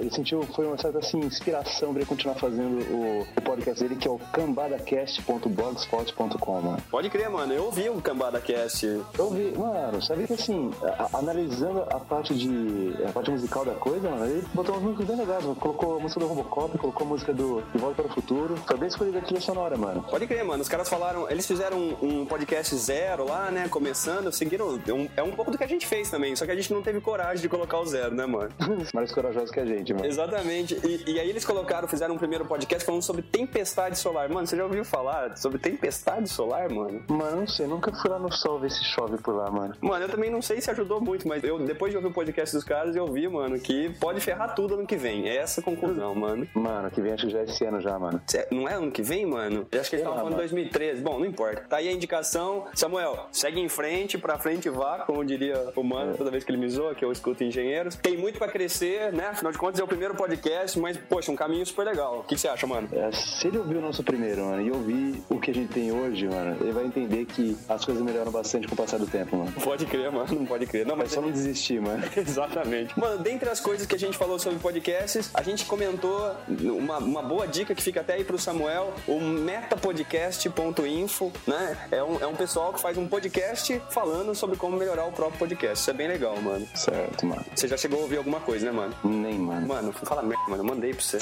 [0.01, 3.97] ele sentiu, foi uma certa assim, inspiração pra ele continuar fazendo o, o podcast dele,
[3.97, 6.79] que é o cambadacast.blogspot.com, mano.
[6.91, 7.53] Pode crer, mano.
[7.53, 8.87] Eu ouvi o Cambada Cast.
[9.19, 12.95] Eu vi, mano, sabe que assim, a- analisando a parte de.
[13.07, 15.57] a parte musical da coisa, mano, ele botou umas músicas bem legais, mano.
[15.57, 18.57] Colocou a música do Robocop, colocou a música do De Volta para o Futuro.
[18.67, 20.03] Foi bem escolhida a trilha sonora, mano.
[20.09, 20.63] Pode crer, mano.
[20.63, 23.69] Os caras falaram, eles fizeram um, um podcast zero lá, né?
[23.69, 24.81] Começando, seguiram.
[24.87, 26.73] É um, é um pouco do que a gente fez também, só que a gente
[26.73, 28.51] não teve coragem de colocar o zero, né, mano?
[28.95, 30.07] Mais corajosos que a gente, mano.
[30.07, 30.75] Exatamente.
[30.85, 34.29] E, e aí eles colocaram, fizeram um primeiro podcast falando sobre tempestade solar.
[34.29, 37.03] Mano, você já ouviu falar sobre tempestade solar, mano?
[37.09, 39.75] Mano, não sei, nunca fui lá no sol ver se chove por lá, mano.
[39.81, 42.55] Mano, eu também não sei se ajudou muito, mas eu, depois de ouvir o podcast
[42.55, 45.29] dos caras, eu vi, mano, que pode ferrar tudo ano que vem.
[45.29, 46.47] É essa a conclusão, mano.
[46.55, 48.21] Mano, que vem acho que já é esse ano já, mano.
[48.51, 49.67] Não é ano que vem, mano?
[49.71, 50.37] Eu acho que eles estavam falando mano.
[50.43, 51.01] 2013.
[51.03, 51.63] Bom, não importa.
[51.69, 52.65] Tá aí a indicação.
[52.75, 55.85] Samuel, segue em frente, pra frente vá, como diria o É.
[55.85, 57.97] mano toda vez que ele me zoa, que eu escuto engenheiros.
[57.97, 59.29] Tem muito pra crescer, né?
[59.29, 62.21] Afinal de contas, é o primeiro podcast, mas, poxa, um caminho super legal.
[62.21, 62.89] O que que você acha, mano?
[62.93, 65.93] É, se ele ouvir o nosso primeiro, mano, e ouvir o que a gente tem
[65.93, 69.37] hoje, mano, ele vai entender que as coisas melhoram bastante com o passar do tempo,
[69.37, 69.53] mano.
[69.63, 70.27] Pode crer, mano.
[70.33, 70.87] Não pode crer.
[70.87, 72.03] Não, É mas só não desistir, mano.
[72.17, 72.99] Exatamente.
[72.99, 77.23] Mano, dentre as coisas que a gente falou sobre podcasts, a gente comentou uma, uma
[77.23, 81.77] boa dica que fica até aí pro Samuel, o metapodcast.info, né?
[81.91, 85.39] É um, é um pessoal que faz um podcast falando sobre como melhorar o próprio
[85.39, 85.81] podcast.
[85.81, 86.67] Isso é bem legal, mano.
[86.75, 87.45] Certo, mano.
[87.55, 88.95] Você já chegou a ouvir alguma coisa, né, mano?
[89.05, 89.67] Nem, mano.
[89.67, 90.63] Mano, fala merda, mano.
[90.63, 91.19] Eu mandei pra você.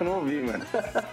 [0.04, 0.64] não ouvi, mano.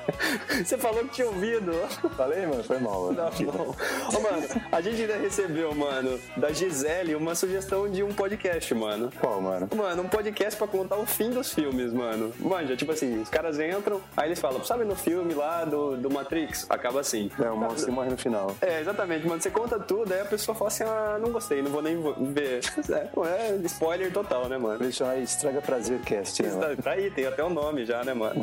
[0.64, 1.72] você falou que tinha ouvido.
[2.16, 2.64] Falei, mano?
[2.64, 3.14] Foi mal, mano.
[3.14, 3.76] Não, não.
[4.18, 9.12] Ô, mano, a gente ainda recebeu, mano, da Gisele uma sugestão de um podcast, mano.
[9.20, 9.70] Qual, mano?
[9.76, 12.32] Mano, um podcast pra contar o fim dos filmes, mano.
[12.40, 16.10] Manja, tipo assim, os caras entram, aí eles falam, sabe no filme lá do, do
[16.10, 16.66] Matrix?
[16.70, 17.30] Acaba assim.
[17.40, 18.56] É, o monstro morre no final.
[18.62, 19.42] É, exatamente, mano.
[19.42, 21.98] Você conta tudo, aí a pessoa fala assim, ah, não gostei, não vou nem
[22.34, 22.62] ver.
[22.94, 24.84] É, é spoiler total, né, mano?
[24.84, 26.78] Eles chamam Estraga Prazer Cast, né, mano?
[26.78, 28.42] Tá, aí, tem até o nome já, né, mano?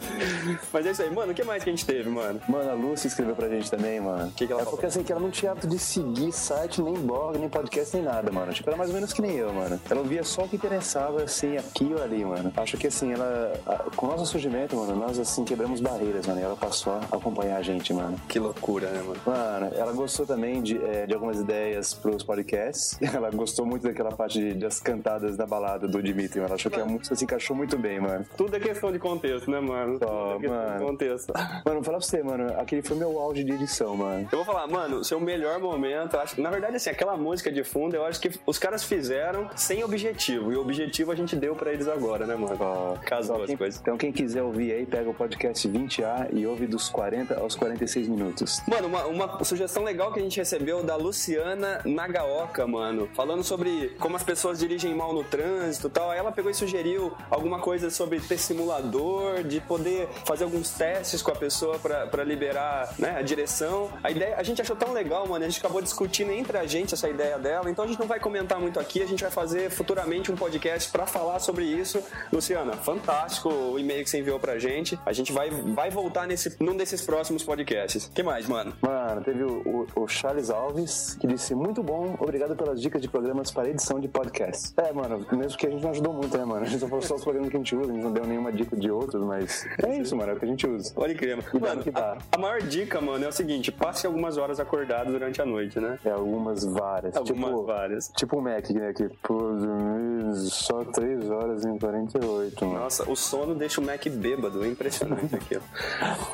[0.72, 1.32] Mas é isso aí, mano.
[1.32, 2.40] O que mais que a gente teve, mano?
[2.48, 4.32] Mano, a Lucy escreveu pra gente também, mano.
[4.36, 6.94] Que que ela é porque assim, que ela não tinha hábito de seguir site, nem
[6.94, 8.53] blog, nem podcast, nem nada, mano.
[8.54, 9.80] Tipo, era mais ou menos que nem eu, mano.
[9.90, 12.52] Ela ouvia só o que interessava, assim, aqui ou ali, mano.
[12.56, 13.52] Acho que assim, ela.
[13.96, 16.40] Com o nosso surgimento, mano, nós assim quebramos barreiras, mano.
[16.40, 18.18] E ela passou a acompanhar a gente, mano.
[18.28, 19.20] Que loucura, né, mano?
[19.26, 22.98] Mano, ela gostou também de, é, de algumas ideias pros podcasts.
[23.14, 26.48] Ela gostou muito daquela parte de- das cantadas da balada do Dimitri, mano.
[26.48, 28.24] Ela achou que a música se encaixou muito bem, mano.
[28.36, 29.98] Tudo é questão de contexto, né, mano?
[29.98, 30.86] Só, Tudo é questão de mano.
[30.86, 31.32] contexto.
[31.34, 34.28] Mano, vou falar pra você, mano, aquele foi meu auge de edição, mano.
[34.32, 37.94] Eu vou falar, mano, seu melhor momento, acho, na verdade, assim, aquela música de fundo,
[37.94, 40.52] eu acho que os caras fizeram sem objetivo.
[40.52, 42.56] E o objetivo a gente deu pra eles agora, né, mano?
[42.60, 43.80] Ó, Casou então, as coisas.
[43.80, 48.08] Então quem quiser ouvir aí, pega o podcast 20A e ouve dos 40 aos 46
[48.08, 48.60] minutos.
[48.66, 53.94] Mano, uma, uma sugestão legal que a gente recebeu da Luciana Nagaoka, mano, falando sobre
[53.98, 56.10] como as pessoas dirigem mal no trânsito e tal.
[56.10, 61.22] Aí ela pegou e sugeriu alguma coisa sobre ter simulador, de poder fazer alguns testes
[61.22, 63.90] com a pessoa pra, pra liberar né, a direção.
[64.02, 66.94] A ideia, a gente achou tão legal, mano, a gente acabou discutindo entre a gente
[66.94, 69.70] essa ideia dela, então a gente não vai comentar muito aqui, a gente vai fazer
[69.70, 72.02] futuramente um podcast pra falar sobre isso.
[72.32, 74.98] Luciana, fantástico o e-mail que você enviou pra gente.
[75.06, 78.06] A gente vai, vai voltar nesse, num desses próximos podcasts.
[78.06, 78.72] O que mais, mano?
[78.80, 83.08] Mano, teve o, o- o Charles Alves, que disse, muito bom, obrigado pelas dicas de
[83.08, 84.72] programas para edição de podcast.
[84.76, 86.64] É, mano, mesmo que a gente não ajudou muito, né, mano?
[86.64, 88.24] A gente só falou só os programas que a gente usa, a gente não deu
[88.26, 90.92] nenhuma dica de outros, mas é isso, mano, é o que a gente usa.
[90.94, 91.48] Pode crer, mano.
[91.60, 92.16] Mano, no que dá.
[92.32, 95.78] a, a maior dica, mano, é o seguinte: passe algumas horas acordado durante a noite,
[95.80, 95.98] né?
[96.04, 97.16] É, algumas várias.
[97.16, 98.08] Algumas tipo, várias.
[98.16, 102.80] Tipo o Mac, né, que dormir só 3 horas e 48, mano.
[102.80, 105.62] Nossa, o sono deixa o Mac bêbado, é impressionante aquilo.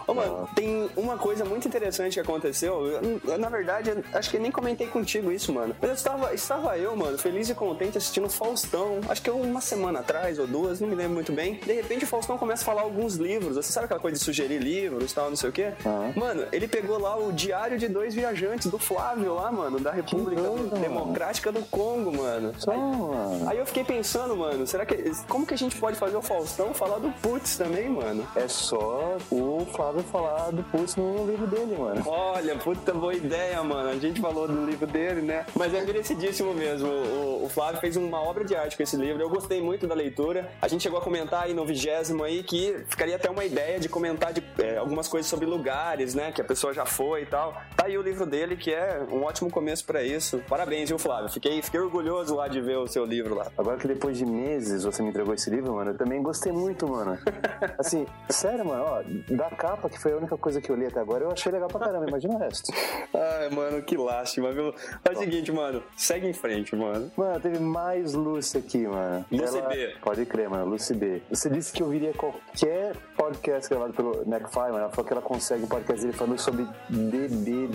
[0.07, 2.87] Ô, mano, tem uma coisa muito interessante que aconteceu.
[2.87, 5.75] Eu, na verdade, acho que nem comentei contigo isso, mano.
[5.81, 9.01] Mas eu estava, estava eu, mano, feliz e contente assistindo o Faustão.
[9.09, 11.55] Acho que uma semana atrás ou duas, não me lembro muito bem.
[11.55, 13.57] De repente o Faustão começa a falar alguns livros.
[13.57, 15.73] Você sabe aquela coisa de sugerir livros e tal, não sei o quê?
[16.17, 20.43] Mano, ele pegou lá o Diário de Dois Viajantes do Flávio lá, mano, da República
[20.43, 20.83] doido, mano.
[20.83, 22.53] Democrática do Congo, mano.
[22.59, 23.49] Só, mano.
[23.49, 24.97] Aí eu fiquei pensando, mano, será que.
[25.29, 28.27] Como que a gente pode fazer o Faustão falar do Putz também, mano?
[28.35, 32.03] É só o Flávio falar do Putz no livro dele, mano.
[32.07, 33.89] Olha, puta boa ideia, mano.
[33.89, 35.47] A gente falou do livro dele, né?
[35.55, 36.89] Mas é merecidíssimo mesmo.
[36.89, 39.23] O, o Flávio fez uma obra de arte com esse livro.
[39.23, 40.51] Eu gostei muito da leitura.
[40.61, 43.89] A gente chegou a comentar aí no vigésimo aí que ficaria até uma ideia de
[43.89, 46.33] comentar de, é, algumas coisas sobre lugares, né?
[46.33, 47.55] Que a pessoa já foi e tal.
[47.77, 50.43] Tá aí o livro dele, que é um ótimo começo pra isso.
[50.49, 51.29] Parabéns, viu, Flávio?
[51.31, 53.47] Fiquei, fiquei orgulhoso lá de ver o seu livro lá.
[53.57, 56.89] Agora que depois de meses você me entregou esse livro, mano, eu também gostei muito,
[56.89, 57.19] mano.
[57.79, 59.03] Assim, sério, mano, ó,
[59.35, 61.69] da capa, que foi a única coisa que eu li até agora, eu achei legal
[61.69, 62.73] pra caramba, imagina o resto.
[63.15, 64.73] Ai, mano, que lástima, viu?
[65.05, 65.83] Faz o seguinte, mano.
[65.97, 67.11] Segue em frente, mano.
[67.17, 69.25] Mano, teve mais Lucy aqui, mano.
[69.31, 69.95] Lucy B.
[70.03, 71.23] Pode crer, mano, Lucy B.
[71.31, 74.79] Você disse que ouviria qualquer podcast gravado pelo Necfy, mano.
[74.79, 77.69] Ela falou que ela consegue um podcast dele falando sobre DB...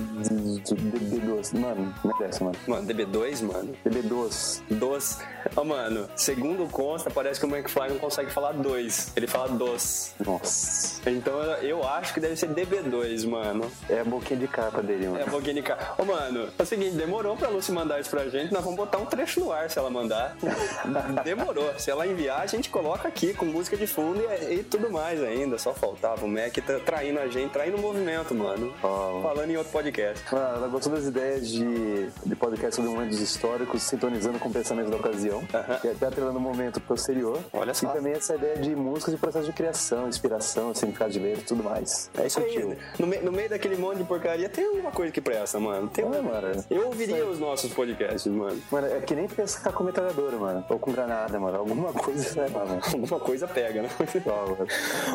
[0.73, 1.59] DB2.
[1.59, 2.57] Mano, não é dessa, mano.
[2.67, 3.74] Mano, DB2, mano.
[3.85, 4.61] DB2.
[4.69, 5.17] Doce.
[5.55, 9.11] Ó, mano, segundo consta, parece que o McFly não consegue falar dois.
[9.15, 10.13] Ele fala dos.
[10.23, 11.09] Nossa.
[11.09, 13.71] Então eu acho que deve ser DB2, mano.
[13.89, 15.19] É a boquinha de capa dele, mano.
[15.19, 15.93] É a boquinha de cara.
[15.97, 18.97] Ô, mano, é o seguinte, demorou pra Lucy mandar isso pra gente, nós vamos botar
[18.97, 20.35] um trecho no ar se ela mandar.
[21.23, 21.73] Demorou.
[21.77, 25.21] Se ela enviar, a gente coloca aqui com música de fundo e, e tudo mais
[25.21, 25.57] ainda.
[25.57, 28.73] Só faltava o Mac tá traindo a gente, traindo o movimento, mano.
[28.83, 30.23] Ó, Falando em outro podcast.
[30.33, 34.97] Mano, ela gostou das ideias de, de podcast sobre momentos históricos, sintonizando com pensamentos da
[34.97, 35.43] ocasião.
[35.53, 35.79] Aham.
[35.83, 37.39] E até atrelando o momento posterior.
[37.53, 37.87] Olha só.
[37.89, 41.45] E também essa ideia de músicas e processo de criação, inspiração, significado de letra e
[41.45, 42.09] tudo mais.
[42.17, 42.77] É isso aí.
[42.99, 45.87] No, me- no meio daquele monte de porcaria, tem alguma coisa que presta, mano.
[45.87, 46.65] Tem uma, É, mano.
[46.69, 48.61] Eu ouviria os nossos podcasts, mano.
[48.71, 50.65] Mano, é que nem pescar com metralhadora, mano.
[50.69, 51.57] Ou com granada, mano.
[51.57, 52.79] Alguma coisa, né, mano?
[52.93, 53.89] Alguma coisa pega, né?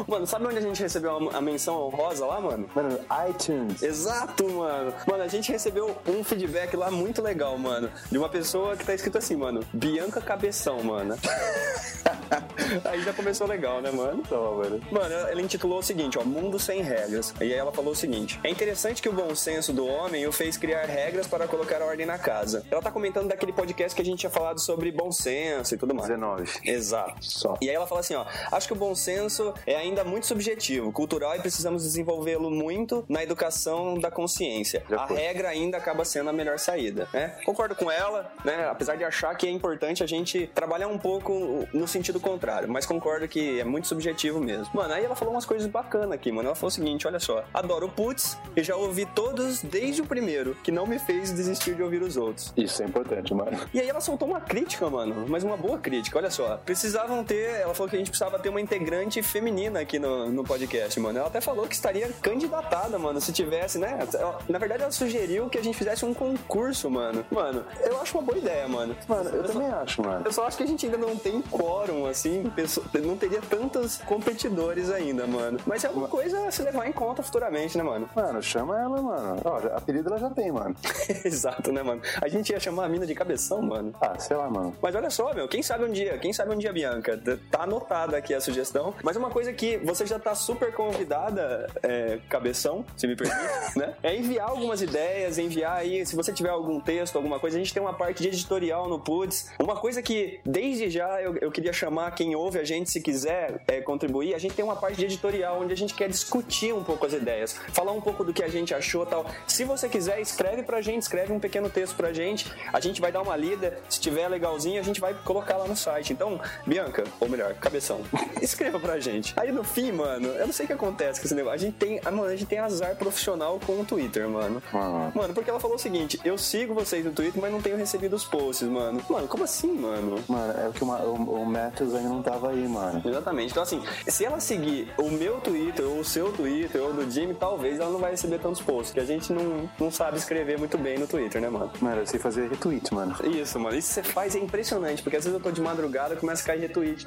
[0.06, 0.26] Mano.
[0.26, 2.68] Sabe onde a gente recebeu a, a menção honrosa lá, mano?
[2.74, 3.82] Mano, iTunes.
[3.82, 4.92] Exato, mano.
[5.06, 7.90] Mano, a gente recebeu um feedback lá muito legal, mano.
[8.10, 8.39] De uma pessoa
[8.78, 9.60] que tá escrito assim, mano.
[9.72, 11.16] Bianca Cabeção, mano.
[12.84, 14.22] Aí já começou legal, né, mano?
[14.30, 14.80] Ó, mano.
[14.90, 17.34] Mano, ela intitulou o seguinte, ó, Mundo Sem Regras.
[17.40, 20.32] E aí ela falou o seguinte: É interessante que o bom senso do homem o
[20.32, 22.64] fez criar regras para colocar ordem na casa.
[22.70, 25.94] Ela tá comentando daquele podcast que a gente tinha falado sobre bom senso e tudo
[25.94, 26.08] mais.
[26.08, 26.48] 19.
[26.64, 27.16] Exato.
[27.20, 27.56] Só.
[27.60, 30.92] E aí ela fala assim, ó, acho que o bom senso é ainda muito subjetivo,
[30.92, 34.84] cultural e precisamos desenvolvê-lo muito na educação da consciência.
[34.90, 37.38] A regra ainda acaba sendo a melhor saída, né?
[37.44, 38.68] Concordo com ela, né?
[38.70, 42.86] Apesar de achar que é importante a gente trabalhar um pouco no sentido contrário, mas
[42.86, 44.68] concordo que é muito subjetivo mesmo.
[44.74, 46.48] Mano, aí ela falou umas coisas bacanas aqui, mano.
[46.48, 50.06] Ela falou o seguinte, olha só, adoro o Putz e já ouvi todos desde o
[50.06, 52.52] primeiro, que não me fez desistir de ouvir os outros.
[52.56, 53.58] Isso é importante, mano.
[53.72, 56.56] E aí ela soltou uma crítica, mano, mas uma boa crítica, olha só.
[56.58, 60.44] Precisavam ter, ela falou que a gente precisava ter uma integrante feminina aqui no, no
[60.44, 61.18] podcast, mano.
[61.18, 63.98] Ela até falou que estaria candidatada, mano, se tivesse, né?
[64.14, 67.24] Ela- na verdade, ela sugeriu que a gente fizesse um concurso, mano.
[67.30, 68.96] Mano, eu acho uma boa ideia, mano.
[69.08, 70.22] Mano, eu só- também acho, mano.
[70.26, 73.98] eu só acho que a gente ainda não tem quórum, assim, pessoa- não teria tantos
[73.98, 75.58] competidores ainda, mano.
[75.66, 78.08] Mas é uma coisa a se levar em conta futuramente, né, mano?
[78.14, 79.40] Mano, chama ela, mano.
[79.44, 80.74] Ó, já- apelido ela já tem, mano.
[81.24, 82.00] Exato, né, mano?
[82.20, 83.94] A gente ia chamar a mina de cabeção, mano.
[84.00, 84.74] Ah, sei lá, mano.
[84.82, 88.16] Mas olha só, meu, quem sabe um dia, quem sabe um dia, Bianca, tá anotada
[88.16, 88.94] aqui a sugestão.
[89.02, 93.38] Mas uma coisa que você já tá super convidada, é, cabeção, se me permite,
[93.78, 93.94] né?
[94.02, 97.72] É enviar algumas ideias, enviar aí, se você tiver algum texto, alguma coisa, a gente
[97.72, 99.50] tem uma parte de editorial no Puds.
[99.58, 103.62] Uma coisa que, desde já, eu, eu queria chamar quem ouve a gente, se quiser
[103.66, 106.82] é, contribuir, a gente tem uma parte de editorial onde a gente quer discutir um
[106.82, 109.26] pouco as ideias, falar um pouco do que a gente achou tal.
[109.46, 113.12] Se você quiser, escreve pra gente, escreve um pequeno texto pra gente, a gente vai
[113.12, 116.12] dar uma lida, se tiver legalzinho, a gente vai colocar lá no site.
[116.12, 118.00] Então, Bianca, ou melhor, cabeção,
[118.40, 119.32] escreva pra gente.
[119.36, 121.54] Aí no fim, mano, eu não sei o que acontece com esse negócio.
[121.54, 124.62] A gente tem, ah, mano, a gente tem azar profissional com o Twitter, mano.
[124.72, 125.12] Mano.
[125.14, 127.99] Mano, porque ela falou o seguinte: eu sigo vocês no Twitter, mas não tenho recebido
[128.14, 129.00] os posts, mano.
[129.08, 130.16] Mano, como assim, mano?
[130.28, 133.02] Mano, é o que o, Ma- o, o Matthews ainda não tava aí, mano.
[133.04, 133.50] Exatamente.
[133.50, 137.34] Então, assim, se ela seguir o meu Twitter, ou o seu Twitter, ou do Jimmy,
[137.34, 140.76] talvez ela não vai receber tantos posts, que a gente não, não sabe escrever muito
[140.78, 141.70] bem no Twitter, né, mano?
[141.80, 143.14] Mano, eu sei fazer retweet, mano.
[143.24, 143.76] Isso, mano.
[143.76, 146.42] Isso que você faz é impressionante, porque às vezes eu tô de madrugada e começa
[146.42, 147.06] a cair retweet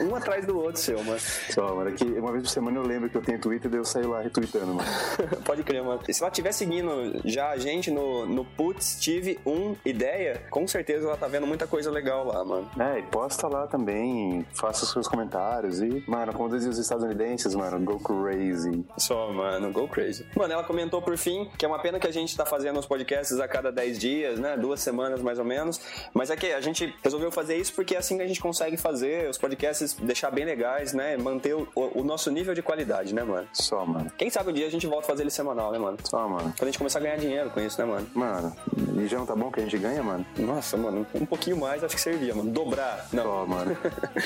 [0.00, 1.18] um atrás do outro seu, mano.
[1.50, 3.84] Só, mano, que uma vez por semana eu lembro que eu tenho Twitter, daí eu
[3.84, 4.88] saio lá retweetando, mano.
[5.44, 6.00] Pode crer, mano.
[6.08, 10.66] E se ela estiver seguindo já a gente no, no Putz Tive um Ideia, com
[10.66, 12.70] certeza ela tá vendo muita coisa legal lá, mano.
[12.78, 17.54] É, e posta lá também, faça os seus comentários e, mano, como dizem os estadunidenses,
[17.54, 18.84] mano, go crazy.
[18.98, 20.26] Só, mano, go crazy.
[20.36, 22.86] Mano, ela comentou por fim que é uma pena que a gente tá fazendo os
[22.86, 24.56] podcasts a cada 10 dias, né?
[24.56, 25.80] Duas semanas mais ou menos.
[26.12, 28.76] Mas é que a gente resolveu fazer isso porque é assim que a gente consegue
[28.76, 31.16] fazer os podcasts deixar bem legais, né?
[31.16, 33.46] Manter o, o nosso nível de qualidade, né, mano?
[33.52, 34.10] Só, mano.
[34.16, 35.98] Quem sabe um dia a gente volta a fazer ele semanal, né, mano?
[36.04, 36.52] Só, mano.
[36.56, 38.06] Quando a gente começar a ganhar dinheiro com isso, né, mano?
[38.14, 38.56] Mano,
[38.96, 40.24] e já não tá bom que a gente ganha, mano?
[40.38, 42.50] Nossa, mano, um pouquinho mais acho que servia, mano.
[42.50, 43.06] Dobrar.
[43.12, 43.22] Não.
[43.22, 43.76] Só, mano.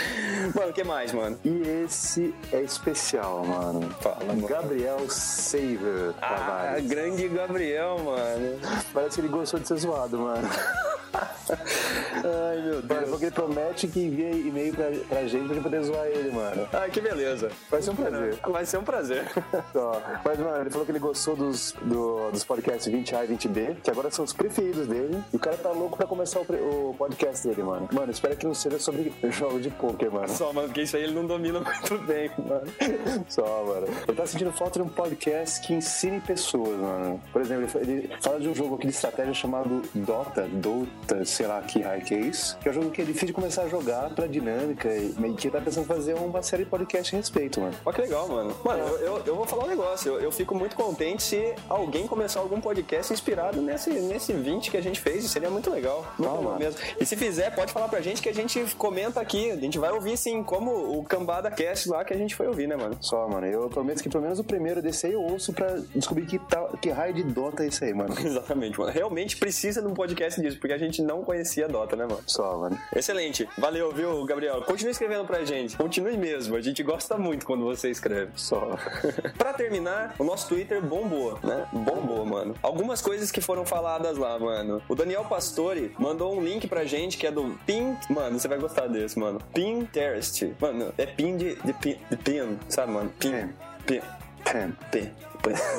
[0.54, 1.38] mano, o que mais, mano?
[1.44, 3.88] E esse é especial, mano.
[4.00, 4.46] Fala, mano.
[4.46, 6.86] Gabriel Saver Ah, Tavares.
[6.86, 8.58] grande Gabriel, mano.
[8.92, 10.48] Parece que ele gostou de ser zoado, mano.
[11.48, 15.82] Ai, meu Mano, porque ele promete que envia e-mail pra, pra gente pra gente poder
[15.82, 16.68] zoar ele, mano.
[16.72, 17.50] Ai, que beleza.
[17.70, 18.38] Vai ser um prazer.
[18.48, 19.24] Vai ser um prazer.
[19.72, 20.02] Só.
[20.24, 23.90] Mas, mano, ele falou que ele gostou dos, do- dos podcasts 20A e 20B, que
[23.90, 25.22] agora são os preferidos dele.
[25.32, 26.42] E o cara tá louco pra começar o,
[26.90, 27.88] o podcast dele, mano.
[27.92, 30.28] Mano, espero que não seja sobre jogo de poker, mano.
[30.28, 32.66] Só, mano, porque isso aí ele não domina muito bem, mano.
[33.28, 33.86] Só, mano.
[34.06, 37.20] Ele tá sentindo falta de um podcast que ensine pessoas, mano.
[37.32, 41.24] Por exemplo, ele fa- ele fala de um jogo aqui de estratégia chamado Dota, Dota,
[41.24, 43.32] sei lá que raio que é isso, que é um jogo que é difícil de
[43.32, 46.70] começar a jogar pra dinâmica e e que tá pensando em fazer uma série de
[46.70, 47.74] podcast a respeito, mano.
[47.84, 48.54] Ó, que legal, mano.
[48.64, 50.12] Mano, eu, eu, eu vou falar um negócio.
[50.14, 54.76] Eu, eu fico muito contente se alguém começar algum podcast inspirado nesse, nesse 20 que
[54.76, 55.24] a gente fez.
[55.24, 56.06] Seria muito legal.
[56.18, 56.58] Muito mano.
[56.58, 56.80] mesmo.
[56.98, 59.50] E se fizer, pode falar pra gente que a gente comenta aqui.
[59.50, 62.66] A gente vai ouvir, sim, como o Cambada Cast lá que a gente foi ouvir,
[62.66, 62.96] né, mano?
[63.00, 63.46] Só, mano.
[63.46, 66.68] Eu prometo que pelo menos o primeiro desse aí eu ouço pra descobrir que, tal,
[66.80, 68.14] que raio de Dota é esse aí, mano.
[68.18, 68.90] Exatamente, mano.
[68.90, 72.22] Realmente precisa de um podcast disso, porque a gente não conhecia a Dota, né, mano?
[72.26, 72.78] Só, mano.
[72.94, 73.48] Excelente.
[73.58, 74.62] Valeu, viu, Gabriel?
[74.62, 75.76] Continue escrevendo pra gente.
[75.76, 76.56] Continue mesmo.
[76.56, 78.32] A gente gosta muito quando você escreve.
[78.36, 78.76] Só.
[79.36, 81.66] pra terminar, o nosso Twitter bombou, né?
[81.72, 82.54] Bombou, mano.
[82.62, 84.82] Algumas coisas que foram faladas lá, mano.
[84.88, 87.96] O Daniel Pastore mandou um link pra gente que é do Pin.
[88.10, 89.40] Mano, você vai gostar desse, mano.
[89.52, 90.54] Pinterest.
[90.60, 93.12] Mano, é pin de, de, pin, de pin, sabe, mano?
[93.18, 93.50] Pin.
[93.86, 94.00] Pin.
[94.44, 94.72] Pen.
[94.90, 95.27] Pin.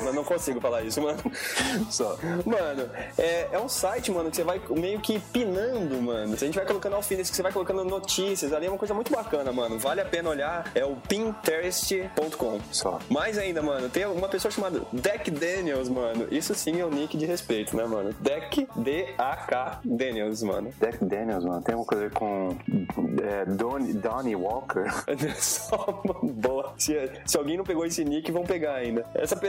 [0.06, 1.20] Eu não consigo falar isso, mano.
[1.90, 2.18] Só.
[2.46, 6.34] Mano, é, é um site, mano, que você vai meio que pinando, mano.
[6.34, 9.12] A gente vai colocando alfinetes, que você vai colocando notícias ali, é uma coisa muito
[9.12, 9.78] bacana, mano.
[9.78, 10.72] Vale a pena olhar.
[10.74, 12.60] É o pinterest.com.
[12.72, 13.00] Só.
[13.10, 16.28] Mais ainda, mano, tem uma pessoa chamada Deck Daniels, mano.
[16.32, 18.14] Isso sim é um nick de respeito, né, mano?
[18.20, 20.74] Deck D-A-K Daniels, mano.
[20.80, 22.56] Deck Daniels, mano, tem uma coisa com
[23.22, 24.86] é, Donnie, Donnie Walker.
[25.40, 26.74] Só uma boa.
[26.78, 26.96] Se,
[27.26, 29.06] se alguém não pegou esse nick, vão pegar ainda.
[29.14, 29.49] Essa pessoa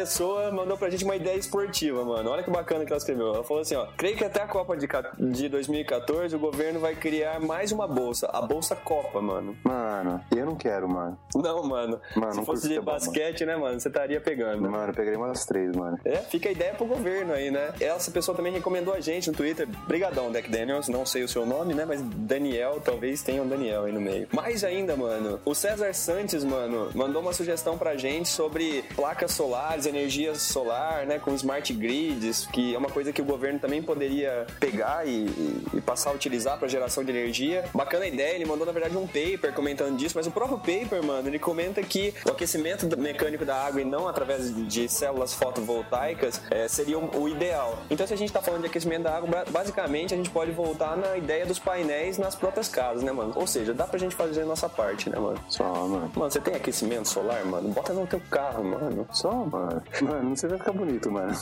[0.53, 2.31] mandou pra gente uma ideia esportiva, mano.
[2.31, 3.35] Olha que bacana que ela escreveu.
[3.35, 3.87] Ela falou assim, ó.
[3.96, 4.88] Creio que até a Copa de,
[5.19, 8.29] de 2014 o governo vai criar mais uma bolsa.
[8.33, 9.57] A Bolsa Copa, mano.
[9.65, 11.19] Mano, eu não quero, mano.
[11.35, 12.01] Não, mano.
[12.17, 13.79] Mano, Se fosse de basquete, né, mano?
[13.81, 14.69] Você estaria pegando.
[14.69, 15.98] Mano, eu pegaria uma das três, mano.
[16.05, 17.73] É, fica a ideia pro governo aí, né?
[17.81, 19.67] Essa pessoa também recomendou a gente no Twitter.
[19.87, 20.88] Brigadão, Deck Daniels.
[20.88, 21.85] Não sei o seu nome, né?
[21.85, 24.29] Mas Daniel, talvez tenha um Daniel aí no meio.
[24.33, 29.87] Mais ainda, mano, o César Santos, mano, mandou uma sugestão pra gente sobre placas solares,
[29.91, 31.19] energia solar, né?
[31.19, 35.67] Com smart grids, que é uma coisa que o governo também poderia pegar e, e-
[35.75, 37.65] e passar a utilizar pra geração de energia.
[37.75, 41.03] Bacana a ideia, ele mandou, na verdade, um paper comentando disso, mas o próprio paper,
[41.05, 46.41] mano, ele comenta que o aquecimento mecânico da água e não através de células fotovoltaicas
[46.51, 47.79] é, seria o ideal.
[47.91, 50.51] Então, se a gente tá falando de aquecimento da água, ba- basicamente a gente pode
[50.53, 53.33] voltar na ideia dos painéis nas próprias casas, né, mano?
[53.37, 55.38] Ou seja, dá pra gente fazer a nossa parte, né, mano?
[55.49, 56.11] Só, mano.
[56.15, 57.69] Mano, você tem aquecimento solar, mano?
[57.71, 59.07] Bota no teu carro, mano.
[59.13, 59.79] Só, mano.
[60.02, 61.33] Mano, você vai ficar bonito, mano.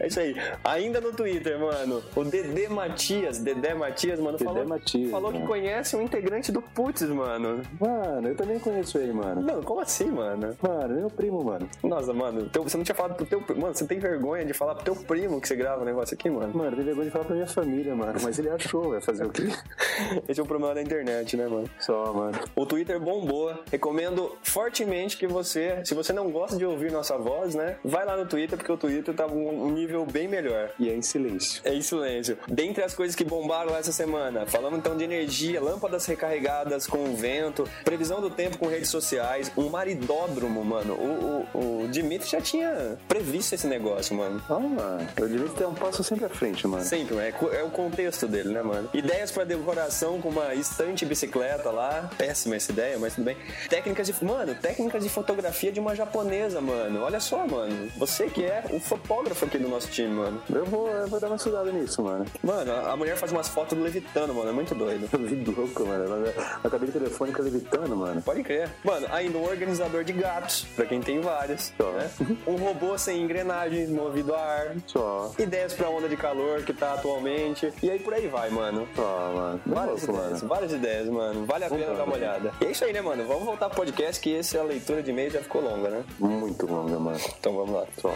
[0.00, 0.34] É isso aí.
[0.64, 5.38] Ainda no Twitter, mano, o Dedé Matias, Dedé Matias, mano, Dedé falou, Matias, falou que
[5.38, 5.48] mano.
[5.50, 7.62] conhece um integrante do Putz, mano.
[7.80, 9.42] Mano, eu também conheço ele, mano.
[9.42, 10.56] Mano, como assim, mano?
[10.62, 11.68] Mano, meu primo, mano.
[11.82, 14.74] Nossa, mano, teu- você não tinha falado pro teu Mano, você tem vergonha de falar
[14.74, 16.52] pro teu primo que você grava o negócio aqui, mano?
[16.54, 18.18] Mano, tem vergonha de falar pra minha família, mano.
[18.22, 19.44] Mas ele achou, vai fazer o quê?
[20.28, 21.68] Esse é o problema da internet, né, mano?
[21.78, 22.38] Só, mano.
[22.54, 23.54] O Twitter bombou.
[23.70, 28.16] Recomendo fortemente que você, se você não gosta de ouvir nossa voz, né, vai lá
[28.16, 30.70] no Twitter, porque o Twitter tá um, um nível bem melhor.
[30.78, 31.62] E é em silêncio.
[31.64, 32.38] É em silêncio.
[32.48, 37.68] Dentre as coisas que bombaram essa semana, falamos então de energia, lâmpadas recarregadas com vento,
[37.84, 40.94] previsão do tempo com redes sociais, um maridódromo, mano.
[40.94, 44.42] O, o, o Dimitri já tinha previsto esse negócio, mano.
[44.48, 45.08] Ah, mano.
[45.16, 46.84] Eu devia ter um passo sempre à frente, mano.
[46.84, 48.88] Sempre, é, é o contexto dele, né, mano?
[48.92, 52.10] Ideias pra decoração com uma estante bicicleta lá.
[52.16, 53.36] Péssima essa ideia, mas tudo bem.
[53.68, 54.24] Técnicas de.
[54.24, 57.02] Mano, técnicas de fotografia de uma japonesa, mano.
[57.02, 57.67] Olha só, mano.
[57.96, 60.40] Você que é o fotógrafo aqui do nosso time, mano.
[60.52, 62.24] Eu vou, eu vou dar uma estudada nisso, mano.
[62.42, 64.50] Mano, a mulher faz umas fotos levitando, mano.
[64.50, 65.08] É muito doido.
[65.56, 66.04] Louco, mano.
[66.04, 68.22] Ela- A cabine telefônica levitando, mano.
[68.22, 68.68] Pode crer.
[68.84, 71.72] Mano, ainda um organizador de gatos, pra quem tem vários.
[71.78, 72.10] Né?
[72.46, 74.76] Um robô sem engrenagens, movido a ar.
[74.86, 75.32] Só.
[75.38, 77.72] Ideias pra onda de calor que tá atualmente.
[77.82, 78.86] E aí por aí vai, mano.
[78.94, 79.60] Só, mano.
[79.66, 80.48] Várias louco, ideias, mano.
[80.48, 81.46] várias ideias, mano.
[81.46, 82.52] Vale a pena dar uma olhada.
[82.60, 83.26] E é isso aí, né, mano?
[83.26, 86.04] Vamos voltar pro podcast, que esse a leitura de e-mail já ficou longa, né?
[86.18, 87.18] Muito longa, mano.
[87.38, 87.86] Então vamos lá.
[88.00, 88.14] Só.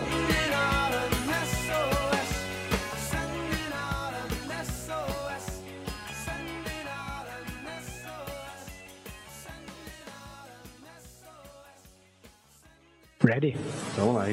[13.24, 13.56] Ready?
[13.96, 14.26] Vamos lá,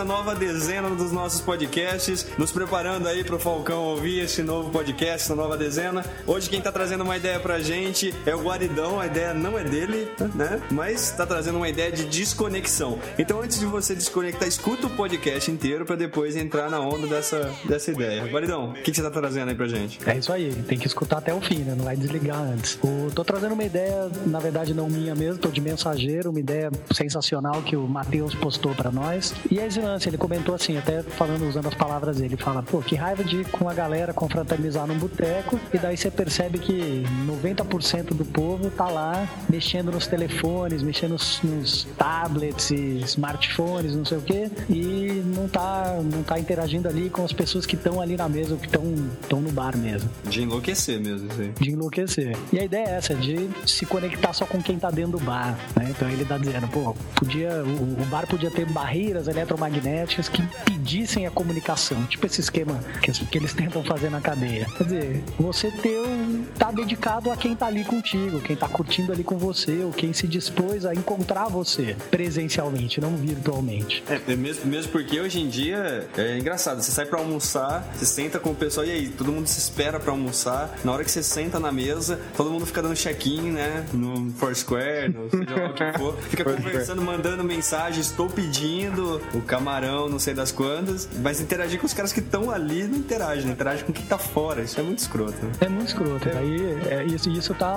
[0.00, 5.26] essa nova dezena dos nossos podcasts, nos preparando aí pro Falcão ouvir esse novo podcast,
[5.26, 6.02] essa nova dezena.
[6.26, 9.64] Hoje quem tá trazendo uma ideia pra gente é o Guaridão, a ideia não é
[9.64, 10.62] dele, né?
[10.70, 12.98] Mas tá trazendo uma ideia de desconexão.
[13.18, 17.52] Então antes de você desconectar, escuta o podcast inteiro pra depois entrar na onda dessa,
[17.66, 18.24] dessa ideia.
[18.24, 19.98] Guaridão, o que, que você tá trazendo aí pra gente?
[20.06, 21.74] É isso aí, tem que escutar até o fim, né?
[21.76, 22.78] Não vai desligar antes.
[22.82, 26.70] O, tô trazendo uma ideia, na verdade não minha mesmo, tô de mensageiro, uma ideia
[26.90, 29.34] sensacional que o Matheus postou pra nós.
[29.50, 32.80] E é esse lance, ele comentou assim, até falando, usando as palavras dele, fala, pô,
[32.80, 37.04] que raiva de ir com a galera confraternizar num boteco, e daí você percebe que
[37.26, 44.04] 90% do povo tá lá mexendo nos telefones, mexendo nos, nos tablets e smartphones, não
[44.04, 48.00] sei o quê, e não tá, não tá interagindo ali com as pessoas que estão
[48.00, 50.08] ali na mesa, que estão no bar mesmo.
[50.24, 51.52] De enlouquecer mesmo, aí.
[51.58, 52.36] De enlouquecer.
[52.52, 55.58] E a ideia é essa, de se conectar só com quem tá dentro do bar,
[55.74, 55.88] né?
[55.90, 59.79] Então ele tá dizendo, pô, podia, o, o bar podia ter barreiras eletromagnéticas
[60.28, 64.66] que impedissem a comunicação, tipo esse esquema que, que eles tentam fazer na cadeia.
[64.76, 69.12] Quer dizer, você ter um, tá dedicado a quem tá ali contigo, quem tá curtindo
[69.12, 74.02] ali com você, ou quem se dispôs a encontrar você presencialmente, não virtualmente.
[74.08, 78.06] É, é mesmo, mesmo porque hoje em dia é engraçado, você sai pra almoçar, você
[78.06, 80.78] senta com o pessoal e aí, todo mundo se espera pra almoçar.
[80.84, 83.86] Na hora que você senta na mesa, todo mundo fica dando check-in, né?
[83.92, 86.16] No Foursquare, no seja lá o que for.
[86.22, 89.40] Fica conversando, mandando mensagem, estou pedindo o
[89.70, 91.08] camarão, não sei das quantas.
[91.22, 94.18] Mas interagir com os caras que estão ali não interage, não interage com quem tá
[94.18, 94.62] fora.
[94.62, 95.52] Isso é muito escroto, né?
[95.60, 96.28] É muito escroto.
[96.28, 97.70] Daí, é, isso, isso tá.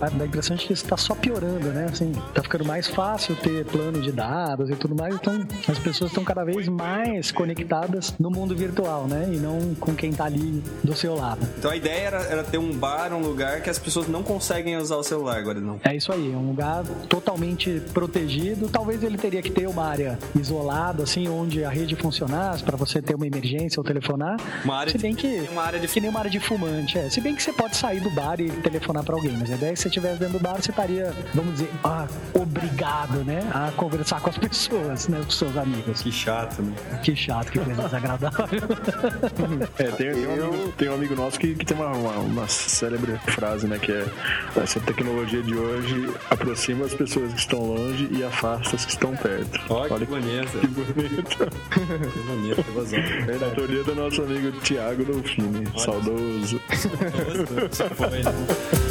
[0.00, 1.86] Dá a impressão de que isso tá só piorando, né?
[1.90, 5.14] Assim, tá ficando mais fácil ter plano de dados e tudo mais.
[5.14, 9.28] Então, as pessoas estão cada vez mais conectadas no mundo virtual, né?
[9.32, 11.46] E não com quem tá ali do seu lado.
[11.58, 14.76] Então a ideia era, era ter um bar, um lugar que as pessoas não conseguem
[14.76, 15.80] usar o celular agora, não.
[15.84, 18.68] É isso aí, um lugar totalmente protegido.
[18.68, 23.00] Talvez ele teria que ter uma área isolada, assim, onde a rede funcionasse para você
[23.00, 24.36] ter uma emergência ou telefonar.
[24.64, 26.98] Uma área Se bem de, que uma área de que nem uma área de fumante,
[26.98, 27.08] é.
[27.08, 29.70] Se bem que você pode sair do bar e telefonar para alguém, mas a ideia
[29.70, 33.40] é que se você estivesse dentro do bar, você estaria, vamos dizer, ah, obrigado, né,
[33.52, 36.02] a conversar com as pessoas, né, com seus amigos.
[36.02, 36.74] Que chato, né?
[37.02, 38.38] Que chato, que coisa desagradável.
[39.78, 42.48] É, tem, tem, um, amigo, tem um amigo nosso que, que tem uma, uma, uma
[42.48, 43.78] célebre frase, né?
[43.78, 44.04] Que é
[44.56, 49.16] essa tecnologia de hoje aproxima as pessoas que estão longe e afasta as que estão
[49.16, 49.60] perto.
[49.70, 50.58] Olha, Olha que bonito.
[50.60, 51.07] que bonito.
[51.08, 52.98] Bonito, vazão.
[53.38, 56.60] Da autoria do nosso amigo Tiago Dolfini, saudoso.
[56.72, 56.88] Isso
[57.94, 58.87] foi, né?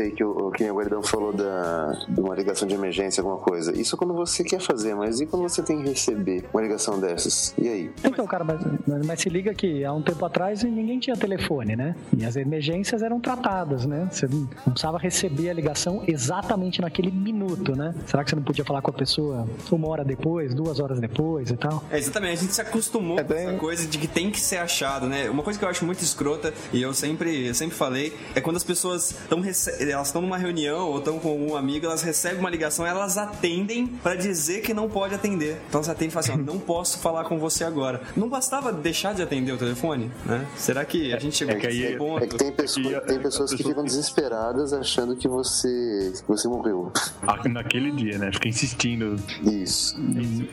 [0.00, 3.76] Aí, que o, que o Guaridão falou da, de uma ligação de emergência, alguma coisa.
[3.78, 6.98] Isso é quando você quer fazer, mas e quando você tem que receber uma ligação
[7.00, 7.54] dessas?
[7.58, 7.90] E aí?
[8.04, 11.76] Então, cara, mas, mas- mas se liga que há um tempo atrás ninguém tinha telefone,
[11.76, 11.94] né?
[12.16, 14.08] E as emergências eram tratadas, né?
[14.10, 17.94] Você não precisava receber a ligação exatamente naquele minuto, né?
[18.06, 21.50] Será que você não podia falar com a pessoa uma hora depois, duas horas depois
[21.50, 21.82] e tal?
[21.90, 24.40] É, exatamente, a gente se acostumou É com bem- essa coisa de que tem que
[24.40, 25.28] ser achado, né?
[25.30, 28.56] Uma coisa que eu acho muito escrota, e eu sempre, eu sempre falei, é quando
[28.56, 29.40] as pessoas estão
[29.78, 33.86] elas estão numa reunião ou estão com algum amigo, elas recebem uma ligação, elas atendem
[33.86, 35.60] pra dizer que não pode atender.
[35.68, 38.00] Então você atende e fala assim, não posso falar com você agora.
[38.16, 40.46] Não bastava deixar de atender o telefone, né?
[40.56, 42.24] Será que a gente chegou é que aí- ponto?
[42.24, 46.12] É que tem, pessoa- E a- tem pessoas que ficam que- desesperadas achando que você,
[46.16, 46.92] que você morreu.
[47.22, 48.30] Ah, Naquele dia, né?
[48.32, 49.16] Fica insistindo.
[49.42, 49.96] Isso.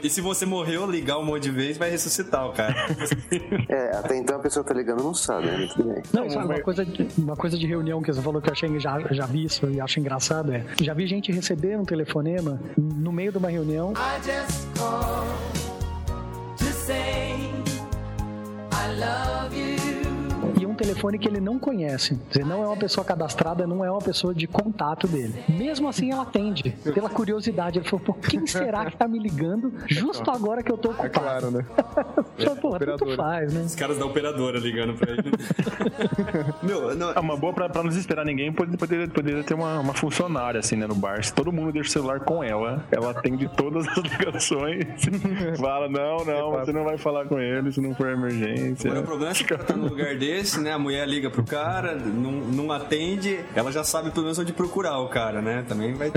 [0.01, 2.75] E se você morreu, ligar um monte de vez, vai ressuscitar o cara.
[3.69, 5.67] É, até então a pessoa tá ligando não sabe, né?
[6.13, 8.79] Não, é uma coisa, de, uma coisa de reunião que você falou que eu achei,
[8.79, 10.63] já, já vi isso e acho engraçado é.
[10.81, 15.27] Já vi gente receber um telefonema no meio de uma reunião I just called
[16.57, 17.51] to say
[18.71, 19.66] I love you.
[20.77, 22.19] Telefone que ele não conhece.
[22.29, 25.33] Dizer, não é uma pessoa cadastrada, não é uma pessoa de contato dele.
[25.49, 27.79] Mesmo assim, ela atende, pela curiosidade.
[27.79, 30.93] Ele falou, pô, quem será que tá me ligando justo agora que eu tô É
[30.93, 31.11] ocupado?
[31.19, 31.65] claro, né?
[32.37, 33.61] Falei, Porra, tanto faz, né?
[33.61, 35.31] Os caras da operadora ligando pra ele.
[36.63, 39.93] Meu, não, É uma boa pra, pra não desesperar ninguém, poderia, poderia, ter uma, uma
[39.93, 41.23] funcionária assim, né, no bar.
[41.23, 44.85] Se todo mundo deixa o celular com ela, ela atende todas as ligações.
[45.59, 48.89] Fala, não, não, você não vai falar com ele se não for emergência.
[48.89, 50.66] Agora, o problema é cara tá num lugar desse, né?
[50.73, 54.99] A mulher liga pro cara, não, não atende, ela já sabe pelo menos onde procurar
[54.99, 55.65] o cara, né?
[55.67, 56.11] Também vai,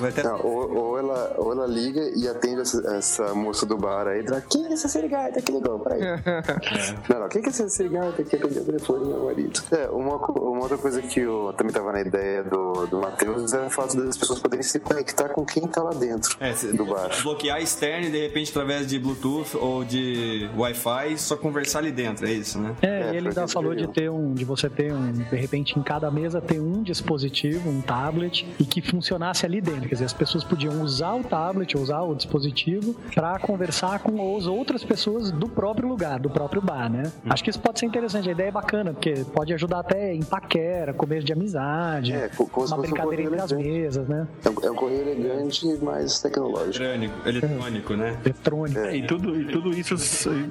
[0.00, 0.24] vai ter.
[0.24, 4.24] Não, ou, ou ela, ou ela liga e atende essa, essa moça do bar aí.
[4.26, 5.78] Ela, Quem é essa serigata que ligou?
[5.80, 6.00] Peraí.
[7.08, 9.60] Não, não, quem que é essa serigata que atendeu o telefone do meu marido?
[9.70, 13.60] É, uma, uma outra coisa que eu também tava na ideia do, do Matheus é
[13.66, 16.84] o fato das pessoas poderem se conectar com quem tá lá dentro É, se- do
[16.84, 17.10] bar.
[17.22, 21.92] bloquear a externa e de repente através de Bluetooth ou de Wi-Fi só conversar ali
[21.92, 22.74] dentro, é isso, né?
[22.82, 23.86] É, É, e ele ainda falou de.
[23.92, 27.80] Ter um, de você ter um, de repente em cada mesa ter um dispositivo, um
[27.80, 29.82] tablet e que funcionasse ali dentro.
[29.82, 34.46] Quer dizer, as pessoas podiam usar o tablet, usar o dispositivo para conversar com as
[34.46, 37.12] outras pessoas do próprio lugar, do próprio bar, né?
[37.24, 37.30] Hum.
[37.30, 40.22] Acho que isso pode ser interessante, a ideia é bacana, porque pode ajudar até em
[40.22, 44.26] paquera, começo de amizade, é, uma brincadeira um entre as mesas, né?
[44.44, 46.84] É um, é um correio elegante, mas tecnológico.
[46.84, 48.18] Eletrônico, eletrônico né?
[48.24, 48.80] Eletrônico.
[48.80, 48.96] É.
[48.96, 49.94] E, tudo, e, tudo isso,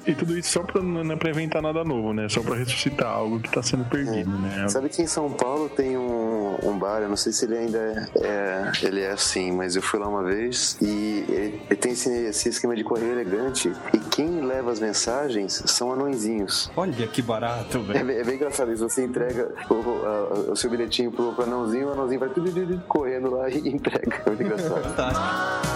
[0.06, 2.28] e tudo isso só pra não é pra inventar nada novo, né?
[2.28, 4.40] Só pra ressuscitar algo que tá sendo perdido, é.
[4.40, 4.68] né?
[4.68, 7.78] Sabe que em São Paulo tem um, um bar, eu não sei se ele ainda
[7.78, 11.92] é, é, ele é assim, mas eu fui lá uma vez e ele, ele tem
[11.92, 16.70] esse, esse, esquema de correio elegante e quem leva as mensagens são anõezinhos.
[16.76, 18.10] Olha que barato, velho.
[18.10, 21.88] É, é, bem engraçado isso, você entrega o, o, o seu bilhetinho pro, pro anãozinho,
[21.88, 22.52] o anãozinho vai tudo
[22.86, 24.22] correndo lá e entrega.
[24.26, 24.82] É muito engraçado.
[24.82, 25.71] Fantástico.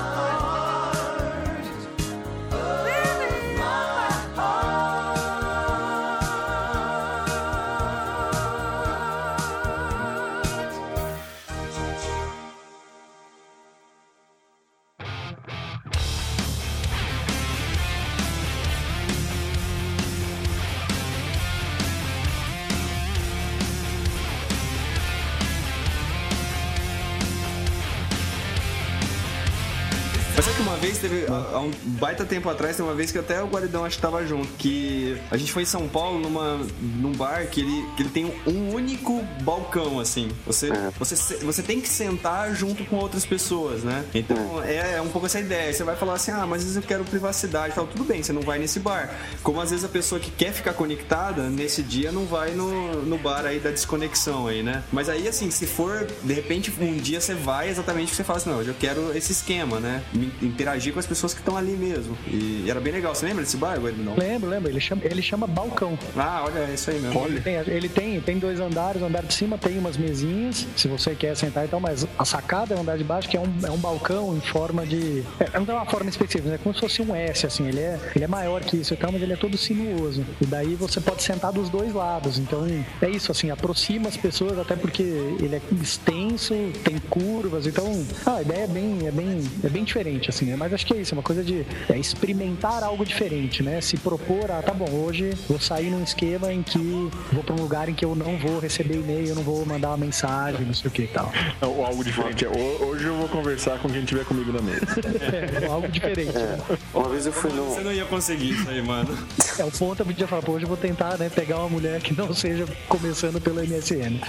[30.97, 33.97] Vez teve, há um baita tempo atrás, tem uma vez que até o Guaridão acho
[33.97, 37.87] que tava junto, que a gente foi em São Paulo numa, num bar que ele,
[37.97, 40.29] que ele tem um único balcão, assim.
[40.47, 40.91] Você, é.
[40.99, 44.05] você, você tem que sentar junto com outras pessoas, né?
[44.15, 45.73] Então é, é um pouco essa ideia.
[45.73, 47.87] Você vai falar assim, ah, mas às vezes eu quero privacidade e tal.
[47.87, 49.15] Tudo bem, você não vai nesse bar.
[49.43, 53.19] Como às vezes a pessoa que quer ficar conectada, nesse dia não vai no, no
[53.19, 54.83] bar aí da desconexão aí, né?
[54.93, 58.39] Mas aí, assim, se for, de repente, um dia você vai exatamente que você fala
[58.39, 60.03] assim, não, eu quero esse esquema, né?
[60.43, 62.17] Interagir interagir com as pessoas que estão ali mesmo.
[62.27, 63.15] E era bem legal.
[63.15, 64.15] Você lembra desse bar, ele não?
[64.17, 64.71] Lembro, lembro.
[64.71, 65.99] Ele chama, ele chama balcão.
[66.17, 67.27] Ah, olha, é isso aí mesmo.
[67.27, 70.89] Ele tem, ele tem, tem dois andares, o andar de cima tem umas mesinhas, se
[70.89, 73.41] você quer sentar e tal, mas a sacada é o andar de baixo, que é
[73.41, 75.25] um, é um balcão em forma de.
[75.41, 77.67] É, não é uma forma específica, é como se fosse um S, assim.
[77.67, 80.25] Ele é, ele é maior que isso e tal, mas ele é todo sinuoso.
[80.41, 82.39] E daí você pode sentar dos dois lados.
[82.39, 82.67] Então
[83.01, 88.37] é isso, assim, aproxima as pessoas, até porque ele é extenso, tem curvas, então ah,
[88.37, 90.57] a ideia é bem, é bem, é bem diferente, assim, né?
[90.57, 93.81] Mas acho que é isso, é uma coisa de é, experimentar algo diferente, né?
[93.81, 97.61] Se propor, ah, tá bom, hoje vou sair num esquema em que vou para um
[97.61, 100.75] lugar em que eu não vou receber e-mail, eu não vou mandar uma mensagem, não
[100.75, 101.33] sei o que e tal.
[101.63, 102.45] Ou algo diferente.
[102.45, 104.87] É, hoje eu vou conversar com quem estiver comigo na mesa.
[105.65, 106.37] é, algo diferente.
[106.37, 106.41] É.
[106.41, 106.59] Né?
[106.93, 107.65] Uma vez eu fui no.
[107.65, 109.17] Você não ia conseguir isso aí, mano.
[109.59, 112.01] É, o ponto eu podia falar, pô, hoje eu vou tentar, né, pegar uma mulher
[112.03, 114.21] que não seja começando pelo MSN.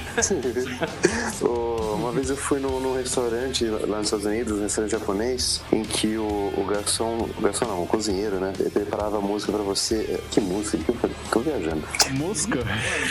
[2.08, 5.84] uma vez eu fui num, num restaurante lá nos Estados Unidos, um restaurante japonês, em
[5.84, 8.54] que o, o garçom, o garçom não, o cozinheiro, né?
[8.60, 10.20] Ele preparava música pra você.
[10.32, 10.78] Que música?
[10.78, 11.16] Que eu falei?
[11.32, 11.84] Tô viajando.
[12.12, 12.60] Música?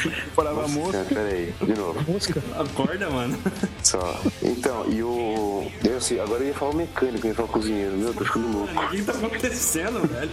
[0.02, 1.06] preparava música?
[1.08, 2.10] Peraí, de novo.
[2.10, 2.42] Música?
[2.58, 3.38] Acorda, mano.
[3.82, 4.20] Só.
[4.42, 5.70] Então, e o.
[5.84, 7.96] Eu, assim, agora eu ia falar o mecânico, eu ia falar o cozinheiro.
[7.96, 8.72] Meu, tô ficando louco.
[8.72, 10.30] O que tá acontecendo, velho?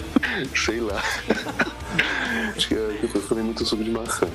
[0.55, 1.01] Sei lá.
[2.55, 4.27] Acho que eu, eu falei muito suco de maçã.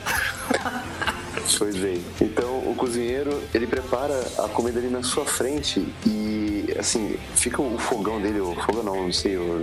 [1.57, 2.03] Pois bem.
[2.21, 6.09] Então, o cozinheiro, ele prepara a comida ali na sua frente e,
[6.79, 9.61] assim, fica o fogão dele, o fogão não, não sei, o,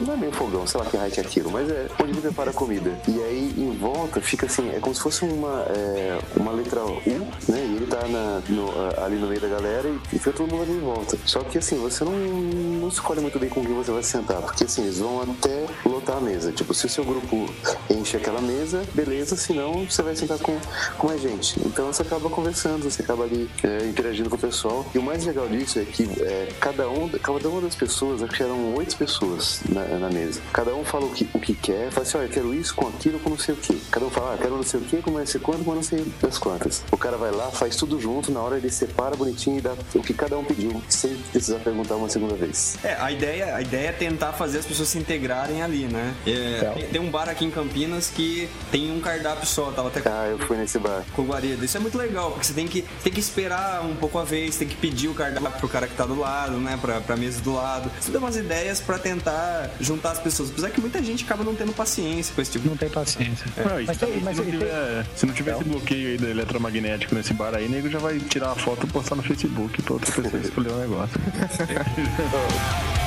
[0.00, 2.20] não é bem o fogão, sei lá que raio é aquilo, mas é onde ele
[2.20, 2.98] prepara a comida.
[3.08, 7.00] E aí, em volta, fica assim, é como se fosse uma, é, uma letra U,
[7.48, 7.58] né?
[7.58, 8.68] E ele tá na, no,
[9.02, 11.18] ali no meio da galera e, e fica todo mundo ali em volta.
[11.24, 14.64] Só que, assim, você não, não escolhe muito bem com quem você vai sentar, porque,
[14.64, 16.52] assim, eles vão até lotar a mesa.
[16.52, 17.48] Tipo, se o seu grupo
[17.90, 20.56] enche aquela mesa, beleza, senão você vai sentar com,
[20.96, 21.58] com mais gente.
[21.64, 24.86] Então você acaba conversando, você acaba ali é, interagindo com o pessoal.
[24.94, 28.34] E o mais legal disso é que é, cada, um, cada uma das pessoas, acho
[28.34, 30.40] que eram oito pessoas na, na, mesa.
[30.52, 32.88] Cada um fala o que, o que quer, fala assim, olha, eu quero isso com
[32.88, 33.76] aquilo, com não sei o que.
[33.90, 35.82] Cada um fala, ah, quero não sei o que, com não sei quanto, com não
[35.82, 36.82] sei das quantas.
[36.90, 40.02] O cara vai lá, faz tudo junto, na hora ele separa bonitinho e dá o
[40.02, 42.76] que cada um pediu, sem precisar perguntar uma segunda vez.
[42.82, 46.14] É, a ideia, a ideia é tentar fazer as pessoas se integrarem ali, né?
[46.26, 50.00] É, tem um bar aqui em Campinas que tem um cardápio só, tava até.
[50.08, 51.64] Ah, eu fui nesse bar com guarida.
[51.64, 54.56] Isso é muito legal, porque você tem que, tem que esperar um pouco a vez,
[54.56, 56.27] tem que pedir o cardápio pro cara que tá do lado,
[56.58, 56.78] né?
[56.80, 57.90] Pra, pra mesa do lado.
[58.00, 60.50] Você dá umas ideias pra tentar juntar as pessoas.
[60.50, 63.46] Apesar que muita gente acaba não tendo paciência com esse tipo Não tem paciência.
[63.56, 63.64] É.
[63.64, 67.14] Não, mas, tem, mas se, não tiver, se não tiver esse bloqueio aí do eletromagnético
[67.14, 70.12] nesse bar aí, nego já vai tirar uma foto e postar no Facebook pra outra
[70.12, 71.18] pessoa escolher o um negócio.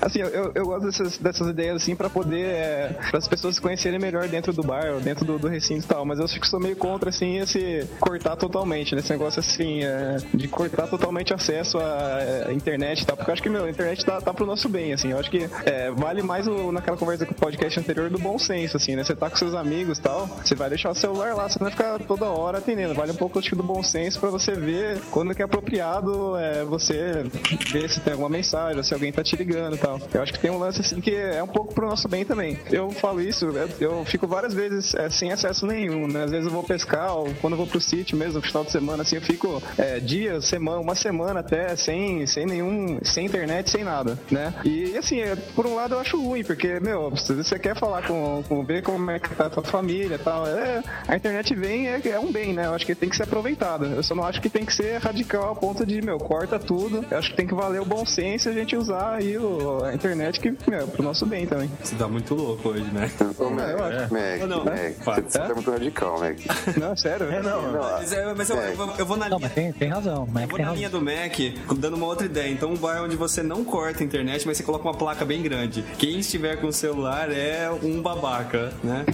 [0.00, 0.52] assim, eu,
[0.84, 2.46] dessas, dessas ideias assim pra poder.
[2.46, 5.84] É, para as pessoas se conhecerem melhor dentro do bar, ou dentro do, do recinto
[5.84, 6.04] e tal.
[6.04, 9.00] Mas eu acho que sou meio contra, assim, esse cortar totalmente, né?
[9.00, 13.16] Esse negócio assim, é, de cortar totalmente acesso à, à internet e tal.
[13.16, 15.10] Porque eu acho que, meu, a internet tá, tá pro nosso bem, assim.
[15.10, 18.38] Eu acho que é, vale mais o, naquela conversa com o podcast anterior do bom
[18.38, 19.04] senso, assim, né?
[19.04, 21.68] Você tá com seus amigos e tal, você vai deixar o celular lá, você não
[21.68, 22.94] vai ficar toda hora atendendo.
[22.94, 26.64] Vale um pouco acho do bom senso pra você ver quando que é apropriado é,
[26.64, 27.24] você
[27.70, 30.00] ver se tem alguma mensagem, se alguém tá te ligando e tal.
[30.12, 32.58] Eu acho que tem um lance assim que é um pouco pro nosso bem também.
[32.70, 36.24] Eu falo isso, eu, eu fico várias vezes é, sem acesso nenhum, né?
[36.24, 39.02] Às vezes eu vou pescar, ou quando eu vou pro sítio mesmo, final de semana,
[39.02, 43.84] assim, eu fico é, dias, semana, uma semana até sem, sem nenhum, sem internet, sem
[43.84, 44.54] nada, né?
[44.64, 48.42] E assim, é, por um lado eu acho ruim, porque, meu, você quer falar com,
[48.48, 51.88] com ver como é que tá a tua família e tal, é, a internet vem,
[51.88, 52.66] é, é um bem, né?
[52.66, 53.86] Eu acho que tem que ser aproveitada.
[53.86, 57.04] Eu só não acho que tem que ser radical ao ponto de, meu, corta tudo.
[57.10, 59.94] Eu acho que tem que valer o bom senso a gente usar aí o, a
[59.94, 61.70] internet que, meu, pro nosso bem também.
[61.82, 63.10] Você tá muito louco hoje, né?
[63.38, 64.12] Ô, Mac, eu acho.
[64.12, 64.64] Mac, não?
[64.64, 65.22] Mac, Fala.
[65.26, 66.36] você tá muito radical, Mac.
[66.76, 67.26] Não, sério?
[67.30, 67.72] É, não.
[67.72, 69.48] Mas, é, mas eu, eu vou- eu vou na Não, linha.
[69.48, 70.28] mas tem, tem razão.
[70.30, 70.74] Mas Eu vou tem na razão.
[70.76, 72.50] linha do Mac, dando uma outra ideia.
[72.52, 75.42] Então, um bar onde você não corta a internet, mas você coloca uma placa bem
[75.42, 75.82] grande.
[75.98, 79.04] Quem estiver com o celular é um babaca, né?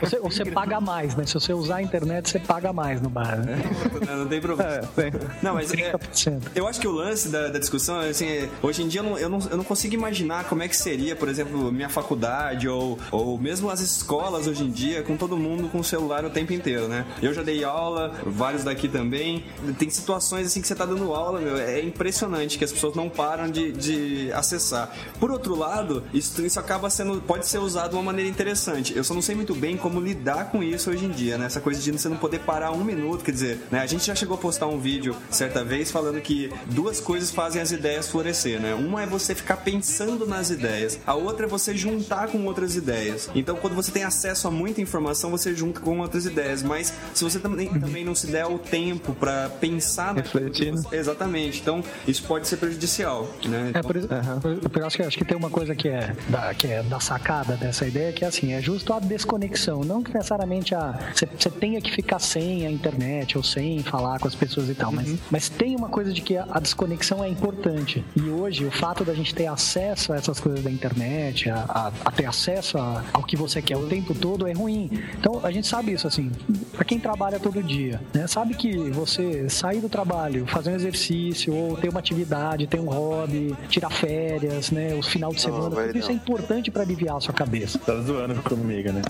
[0.00, 1.24] Você, você paga mais, né?
[1.26, 3.56] Se você usar a internet, você paga mais no bar, né?
[3.56, 4.16] né?
[4.16, 4.72] não tem problema.
[4.72, 5.12] É, tem.
[5.42, 6.42] Não, mas é, 30%.
[6.54, 9.18] eu acho que o lance da, da discussão, assim, é, hoje em dia eu não,
[9.18, 12.98] eu, não, eu não consigo imaginar como é que seria, por exemplo, minha faculdade ou,
[13.10, 16.52] ou mesmo as escolas hoje em dia, com todo mundo com o celular o tempo
[16.52, 17.06] inteiro, né?
[17.20, 19.44] Eu já dei aula, vários daqui também.
[19.78, 23.08] Tem situações assim que você tá dando aula, meu, é impressionante que as pessoas não
[23.08, 24.94] param de, de acessar.
[25.18, 28.96] Por outro lado, isso, isso acaba sendo, pode ser usado de uma maneira interessante.
[28.96, 31.46] Eu só não sei muito bem como lidar com isso hoje em dia, né?
[31.46, 33.80] Essa coisa de você não poder parar um minuto, quer dizer, né?
[33.80, 37.60] A gente já chegou a postar um vídeo certa vez falando que duas coisas fazem
[37.60, 38.74] as ideias florescer, né?
[38.74, 43.28] Uma é você ficar pensando nas ideias, a outra é você juntar com outras ideias.
[43.34, 47.24] Então, quando você tem acesso a muita informação, você junta com outras ideias, mas se
[47.24, 50.82] você também, também não se der o tempo pra pensar Refletir, né?
[50.82, 51.60] você- Exatamente.
[51.60, 53.70] Então, isso pode ser prejudicial, né?
[53.74, 56.54] É, por por- por isso que eu acho que tem uma coisa que é, da,
[56.54, 59.80] que é da sacada dessa ideia, que é assim, é justo a desconexão.
[59.84, 64.18] Não que necessariamente a, você, você tenha que ficar sem a internet ou sem falar
[64.18, 67.22] com as pessoas e tal, mas, mas tem uma coisa de que a, a desconexão
[67.22, 68.04] é importante.
[68.16, 71.92] E hoje, o fato da gente ter acesso a essas coisas da internet, a, a-
[72.04, 74.90] a ter acesso a- ao que você quer o tempo todo é ruim.
[75.18, 76.30] Então, a gente sabe isso, assim,
[76.72, 78.26] pra quem trabalha todo dia, né?
[78.26, 82.86] Sabe que você sair do trabalho, fazer um exercício, ou ter uma atividade, ter um
[82.90, 84.94] hobby, tirar férias, né?
[84.94, 86.20] O final de semana, vai tudo isso é não.
[86.20, 87.78] importante pra aliviar a sua cabeça.
[87.78, 89.02] Tá zoando comigo, né?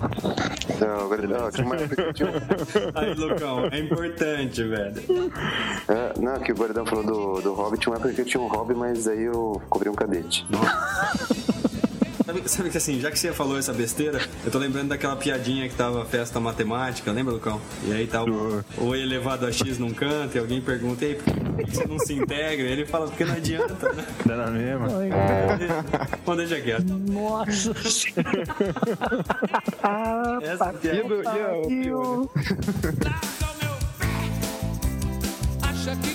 [0.80, 5.02] Não, não, um- Aí, Lucão, é importante, velho.
[5.88, 8.42] É, não, que o Guardão falou do, do hobby, tinha uma época que eu tinha
[8.42, 10.46] um hobby, mas aí eu cobri um cadete.
[12.24, 15.68] Sabe, sabe que assim, já que você falou essa besteira, eu tô lembrando daquela piadinha
[15.68, 17.60] que tava festa matemática, lembra, Lucão?
[17.84, 21.24] E aí tá o, o elevado a X num canto e alguém pergunta, ei, por
[21.64, 22.64] que você não se integra?
[22.64, 24.06] E ele fala, porque não adianta, né?
[24.24, 24.86] Dá na mesma.
[26.24, 26.84] Bom, deixa quieto.
[27.10, 27.72] Nossa
[30.42, 31.72] Essa E, piada.
[31.72, 32.30] e o?
[35.62, 36.14] Acha que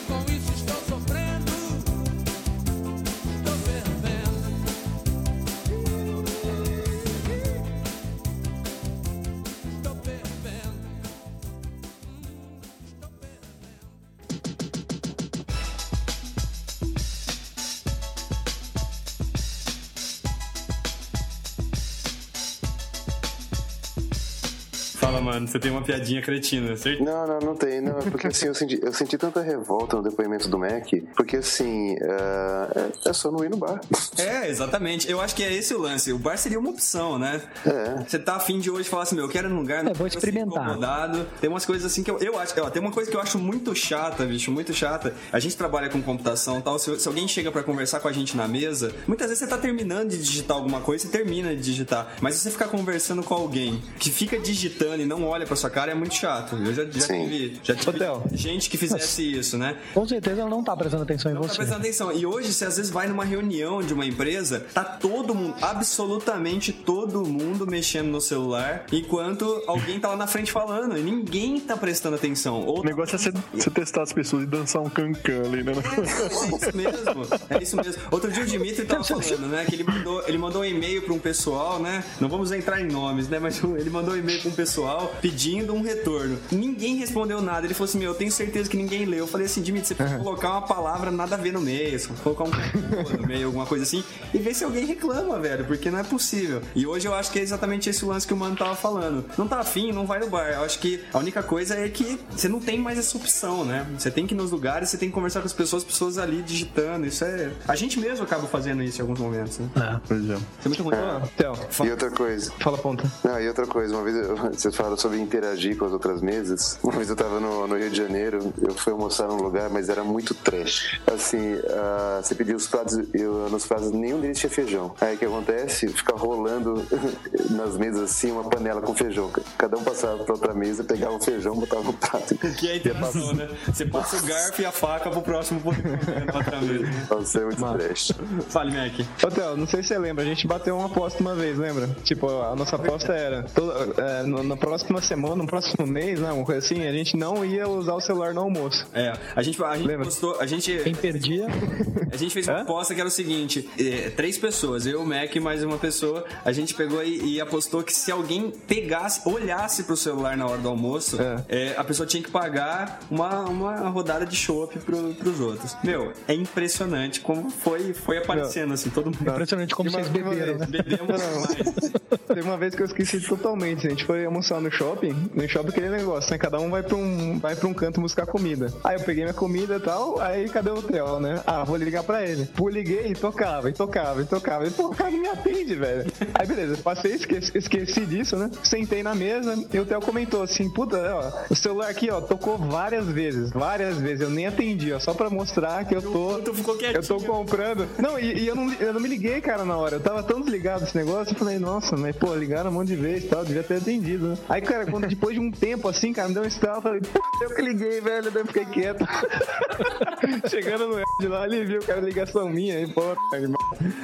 [25.48, 27.04] você tem uma piadinha cretina, certo?
[27.04, 27.98] Não, não, não tem, não.
[28.00, 31.96] É porque assim, eu senti, eu senti tanta revolta no depoimento do Mac, porque assim,
[32.00, 33.80] é, é só não ir no bar.
[34.18, 35.10] É, exatamente.
[35.10, 36.12] Eu acho que é esse o lance.
[36.12, 37.42] O bar seria uma opção, né?
[37.66, 38.04] É.
[38.08, 39.84] Você tá afim de hoje falar assim, meu, eu quero ir num lugar.
[39.84, 40.64] não É, vou ser experimentar.
[40.64, 41.26] incomodado.
[41.40, 42.54] Tem umas coisas assim que eu, eu acho.
[42.62, 45.14] Ó, tem uma coisa que eu acho muito chata, bicho, muito chata.
[45.32, 46.78] A gente trabalha com computação e tal.
[46.80, 49.58] Se, se alguém chega pra conversar com a gente na mesa, muitas vezes você tá
[49.58, 52.16] terminando de digitar alguma coisa, você termina de digitar.
[52.22, 55.70] Mas se você ficar conversando com alguém que fica digitando e não olha pra sua
[55.70, 56.56] cara, é muito chato.
[56.56, 57.28] Eu já, já Sim.
[57.30, 58.24] tive, já tive Hotel.
[58.34, 59.76] gente que fizesse isso, né?
[59.94, 61.58] com certeza ela não tá prestando atenção em Não tá você.
[61.58, 62.12] prestando atenção.
[62.12, 66.72] E hoje, você às vezes vai numa reunião de uma empresa, tá todo mundo, absolutamente
[66.72, 70.98] todo mundo mexendo no celular, enquanto alguém tá lá na frente falando.
[70.98, 72.62] E ninguém tá prestando atenção.
[72.66, 73.18] Ou O negócio é
[73.54, 75.74] você, testar as pessoas e dançar um cancan ali, né?
[75.74, 77.28] é isso mesmo.
[77.50, 78.02] É isso mesmo.
[78.12, 79.66] Outro dia o Dimitri tava falando, né?
[79.66, 82.04] Que ele mandou, ele mandou um e-mail pra um pessoal, né?
[82.20, 83.40] Não vamos entrar em nomes, né?
[83.40, 86.38] Mas ele mandou um e-mail pra um pessoal pessoal pedindo um retorno.
[86.52, 87.66] Ninguém respondeu nada.
[87.68, 89.20] Ele falou assim: Meu, eu tenho certeza que ninguém leu.
[89.20, 92.08] Eu falei assim: Dimitri, você pode colocar uma palavra nada a ver no meio, você
[92.24, 94.04] colocar um no meio, alguma coisa assim,
[94.34, 96.62] e ver se alguém reclama, velho, porque não é possível.
[96.76, 99.26] E hoje eu acho que é exatamente esse o lance que o mano tava falando.
[99.38, 100.50] Não tá afim, não vai no bar.
[100.54, 103.86] Eu acho que a única coisa é que você não tem mais essa opção, né?
[103.98, 106.18] Você tem que ir nos lugares, você tem que conversar com as pessoas, as pessoas
[106.18, 107.06] ali digitando.
[107.06, 107.52] Isso é.
[107.68, 110.00] A gente mesmo acaba fazendo isso em alguns momentos, né?
[110.08, 110.46] Por exemplo.
[110.60, 110.96] Isso é muito ruim.
[111.36, 111.54] Então,
[111.86, 112.52] E outra coisa.
[112.60, 113.12] fala ponta.
[113.24, 116.80] Não, e outra coisa, uma vez eu- vocês falaram sobre interagir com as outras mesas.
[116.84, 119.90] Uma vez eu tava no, no Rio de Janeiro, eu fui almoçar num lugar, mas
[119.90, 121.00] era muito trash.
[121.08, 124.94] Assim, ah, você pediu os pratos, eu, nos pratos nenhum deles tinha feijão.
[125.02, 125.88] Aí o que acontece?
[125.90, 126.84] Fica rolando
[127.52, 129.32] nas mesas assim uma panela com feijão.
[129.58, 132.36] Cada um passava pra outra mesa, pegava o feijão, botava no prato.
[132.58, 133.48] Que é a interação, né?
[133.68, 136.86] Você passa o garfo e a faca pro próximo poder comer na outra mesa.
[137.10, 138.12] Nossa, é muito trash.
[138.50, 138.94] Fale, Mac.
[139.24, 141.88] Ô, Theo, não sei se você lembra, a gente bateu uma aposta uma vez, lembra?
[142.04, 146.32] Tipo, a nossa aposta era, toda- é, no- na próxima semana, no próximo mês, né,
[146.32, 148.86] uma coisa assim, a gente não ia usar o celular no almoço.
[148.94, 150.06] É, a gente, a gente Lembra?
[150.06, 151.48] postou, a gente, Quem perdia,
[152.12, 152.62] a gente fez uma Hã?
[152.62, 156.26] aposta que era o seguinte: é, três pessoas, eu, o Mac e mais uma pessoa,
[156.44, 160.58] a gente pegou e, e apostou que se alguém pegasse, olhasse pro celular na hora
[160.60, 161.18] do almoço,
[161.48, 165.76] é, a pessoa tinha que pagar uma, uma rodada de chopp pro, pros outros.
[165.84, 169.22] Meu, é impressionante como foi, foi aparecendo assim, todo mundo.
[169.30, 170.66] impressionante como vocês beberam, né?
[170.68, 171.92] Bebemos mais.
[172.28, 174.87] Teve uma vez que eu esqueci totalmente, a gente foi almoçar no shopping,
[175.34, 178.26] no shopping aquele negócio, né, cada um vai pra um, vai pra um canto buscar
[178.26, 178.74] comida.
[178.84, 181.42] Aí eu peguei minha comida e tal, aí cadê o Theo, né?
[181.46, 182.46] Ah, vou ligar pra ele.
[182.56, 184.68] Pô, liguei e tocava, e tocava, e tocava.
[184.68, 186.12] E pô, o cara não me atende, velho.
[186.34, 188.50] Aí beleza, passei, esqueci, esqueci disso, né?
[188.64, 192.58] Sentei na mesa e o Theo comentou assim, puta, ó, o celular aqui, ó, tocou
[192.58, 196.40] várias vezes, várias vezes, eu nem atendi, ó, só pra mostrar que eu tô...
[196.40, 197.00] Tu ficou quietinho.
[197.00, 197.88] Eu tô comprando.
[198.00, 199.96] Não, e, e eu, não, eu não me liguei, cara, na hora.
[199.96, 202.96] Eu tava tão desligado desse negócio, eu falei, nossa, mas pô, ligaram um monte de
[202.96, 204.38] vezes e tal, devia ter atendido, né?
[204.48, 207.22] Aí, cara, quando, depois de um tempo assim, cara, me deu um estalo, falei, pô,
[207.42, 209.06] eu que liguei, velho, daí eu fiquei quieto.
[210.50, 213.16] Chegando no de lá, ele viu, cara, ligação minha, aí, pô.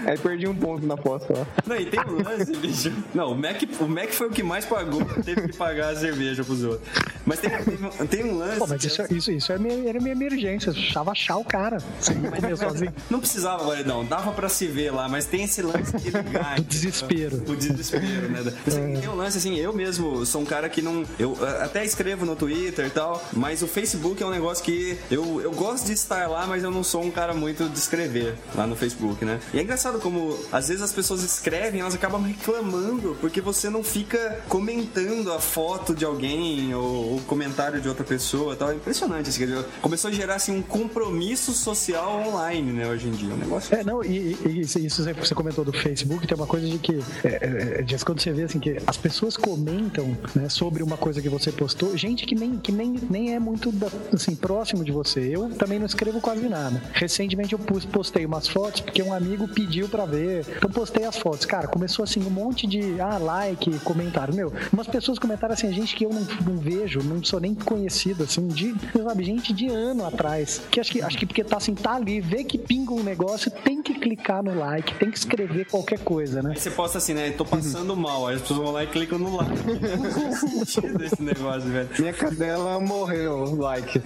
[0.05, 1.47] Aí perdi um ponto na aposta lá.
[1.66, 2.91] Não, e tem um lance, bicho.
[3.14, 6.43] Não, o Mac, o Mac foi o que mais pagou, teve que pagar a cerveja
[6.43, 6.88] pros outros.
[7.26, 8.57] Mas tem, tem, tem um lance.
[8.59, 10.70] Pô, mas isso, isso, isso é minha, era minha emergência.
[10.70, 11.78] Eu precisava achar o cara.
[12.22, 12.93] Não comia sozinho.
[13.09, 16.55] Não precisava, Guaridão, dava pra se ver lá, mas tem esse lance de ligar.
[16.59, 17.38] Do desespero.
[17.47, 18.41] O desespero, né?
[18.66, 21.05] Mas tem- Tem um lance assim, eu mesmo sou um cara que não.
[21.18, 25.39] Eu até escrevo no Twitter e tal, mas o Facebook é um negócio que eu,
[25.41, 28.68] eu gosto de estar lá, mas eu não sou um cara muito de escrever lá
[28.68, 29.39] no Facebook, né?
[29.54, 33.84] E é engraçado como às vezes as pessoas escrevem, elas acabam reclamando porque você não
[33.84, 38.72] fica comentando a foto de alguém ou o comentário de outra pessoa tal.
[38.72, 39.30] É impressionante.
[39.30, 43.34] Assim, quer dizer, começou a gerar assim, um compromisso social online, né, hoje em dia.
[43.34, 43.74] Um negócio.
[43.76, 46.99] É, não, e, e isso, isso você comentou do Facebook, tem uma coisa de que,
[47.24, 51.22] é, é, de quando você vê assim, que as pessoas comentam né, sobre uma coisa
[51.22, 54.91] que você postou, gente que nem, que nem, nem é muito da- assim, próximo de
[54.91, 55.20] você.
[55.22, 56.82] Eu também não escrevo quase nada.
[56.93, 60.46] Recentemente eu postei umas fotos porque um amigo pediu pra ver.
[60.58, 61.46] Então postei as fotos.
[61.46, 64.34] Cara, começou assim um monte de ah, like, comentário.
[64.34, 68.24] Meu, umas pessoas comentaram assim, gente que eu não, não vejo, não sou nem conhecido,
[68.24, 70.62] assim, de, sabe, gente de ano atrás.
[70.72, 73.52] Que acho que, acho que porque tá assim, tá ali, vê que pinga um negócio,
[73.52, 76.52] tem que clicar no like, tem que escrever qualquer coisa, né?
[76.52, 77.32] Aí você posta assim, né?
[77.32, 78.28] Tô passando mal.
[78.28, 79.54] Aí as pessoas vão lá e clicam no like.
[81.04, 81.89] Esse negócio, velho.
[82.00, 84.02] Minha cadela morreu, like.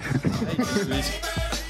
[0.90, 1.67] Aí,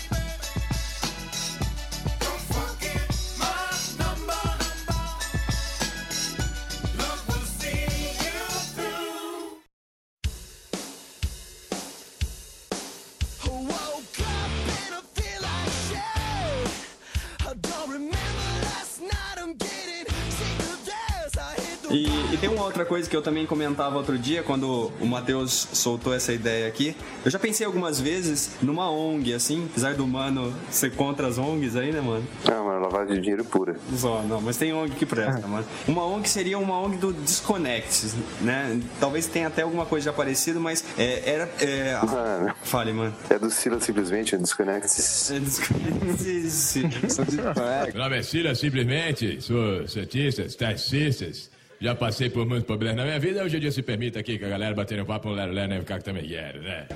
[22.41, 26.33] tem uma outra coisa que eu também comentava outro dia, quando o Matheus soltou essa
[26.33, 26.95] ideia aqui.
[27.25, 31.75] Eu já pensei algumas vezes numa ONG, assim, apesar do mano ser contra as ONGs
[31.75, 32.25] aí, né, mano?
[32.47, 33.77] Ah, mano, lavagem de dinheiro pura.
[33.97, 35.65] Só, não, mas tem ONG que presta, mano.
[35.89, 38.81] Uma ONG seria uma ONG do Disconnect, né?
[39.01, 41.51] Talvez tenha até alguma coisa já parecida, mas é, era.
[41.61, 43.15] É, Mano, Fale, mano.
[43.31, 44.87] é do Sila simplesmente, é Disconnect.
[45.35, 46.79] É Disconnect.
[47.93, 49.41] Meu nome é Sila, simplesmente.
[49.43, 51.51] Sou cientista, taxistas.
[51.81, 53.45] Já passei por muitos problemas na minha vida.
[53.45, 55.79] Hoje em dia se permite aqui que a galera batendo papo no Lero Lero, né?
[55.79, 56.87] Ficar que também quero, né?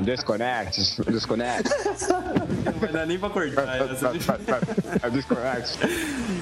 [0.00, 1.70] Desconnect, desconnect.
[2.64, 4.10] Não vai dar nem pra cortar essa.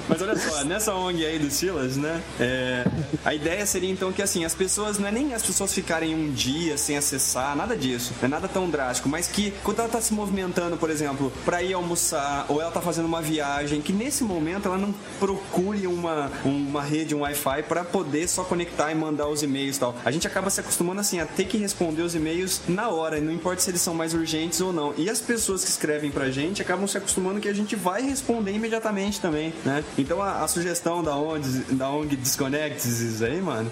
[0.09, 2.22] Mas olha só, nessa ONG aí do Silas, né?
[2.38, 2.84] é,
[3.24, 6.30] a ideia seria então que assim, as pessoas, não é nem as pessoas ficarem um
[6.30, 8.12] dia sem acessar, nada disso.
[8.20, 11.62] Não é nada tão drástico, mas que quando ela tá se movimentando, por exemplo, pra
[11.62, 16.30] ir almoçar, ou ela tá fazendo uma viagem, que nesse momento ela não procure uma,
[16.44, 19.94] uma rede, um Wi-Fi pra poder só conectar e mandar os e-mails e tal.
[20.04, 23.32] A gente acaba se acostumando assim a ter que responder os e-mails na hora, não
[23.32, 24.94] importa se eles são mais urgentes ou não.
[24.96, 28.52] E as pessoas que escrevem pra gente acabam se acostumando que a gente vai responder
[28.52, 29.84] imediatamente também, né?
[29.99, 33.70] Então a, a sugestão da ONG, da ONG Disconnects aí, mano,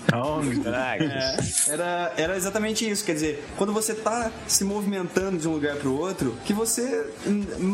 [1.05, 3.05] é, era, era exatamente isso.
[3.05, 7.07] Quer dizer, quando você tá se movimentando de um lugar pro outro, que você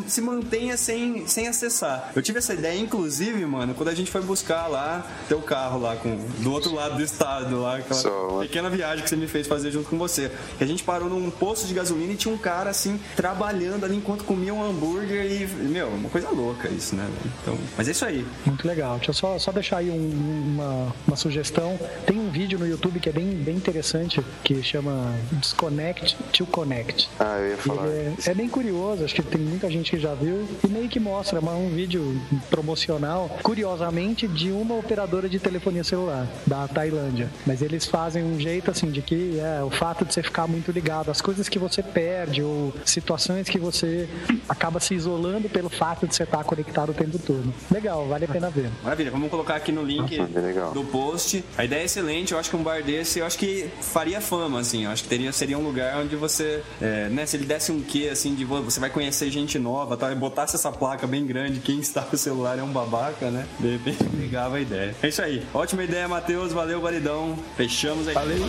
[0.06, 2.12] se mantenha sem, sem acessar.
[2.14, 5.96] Eu tive essa ideia, inclusive, mano, quando a gente foi buscar lá teu carro lá,
[5.96, 8.40] com, do outro lado do estado, lá, aquela mano.
[8.42, 10.30] pequena viagem que você me fez fazer junto com você.
[10.58, 13.96] Que a gente parou num posto de gasolina e tinha um cara assim, trabalhando ali
[13.96, 17.04] enquanto comia um hambúrguer e, meu, uma coisa louca isso, né?
[17.04, 17.34] velho?
[17.42, 18.26] Então, mas é isso aí.
[18.46, 18.96] Muito legal.
[18.96, 21.78] Deixa eu só, só deixar aí um- uma, uma sugestão.
[22.06, 27.08] Tem um vídeo no YouTube que é bem, bem interessante, que chama Disconnect to Connect.
[27.18, 27.86] Ah, eu ia falar.
[27.88, 30.98] É, é bem curioso, acho que tem muita gente que já viu, e meio que
[31.00, 32.20] mostra é um vídeo
[32.50, 37.28] promocional, curiosamente, de uma operadora de telefonia celular, da Tailândia.
[37.46, 40.70] Mas eles fazem um jeito assim de que é o fato de você ficar muito
[40.70, 44.08] ligado, as coisas que você perde, ou situações que você
[44.48, 47.52] acaba se isolando pelo fato de você estar conectado o tempo todo.
[47.70, 48.70] Legal, vale a pena ver.
[48.82, 51.44] Maravilha, vamos colocar aqui no link Nossa, do post.
[51.58, 54.60] A ideia é excelente, eu acho que um bar desse, eu acho que faria fama,
[54.60, 57.70] assim, eu acho que teria, seria um lugar onde você, é, né, se ele desse
[57.72, 61.06] um quê, assim, de vo- você vai conhecer gente nova, tá, e botasse essa placa
[61.06, 64.60] bem grande, quem está com o celular é um babaca, né, de repente pegava a
[64.60, 64.94] ideia.
[65.02, 68.14] É isso aí, ótima ideia, Matheus, valeu, Guaridão, fechamos aí.
[68.14, 68.48] Valeu.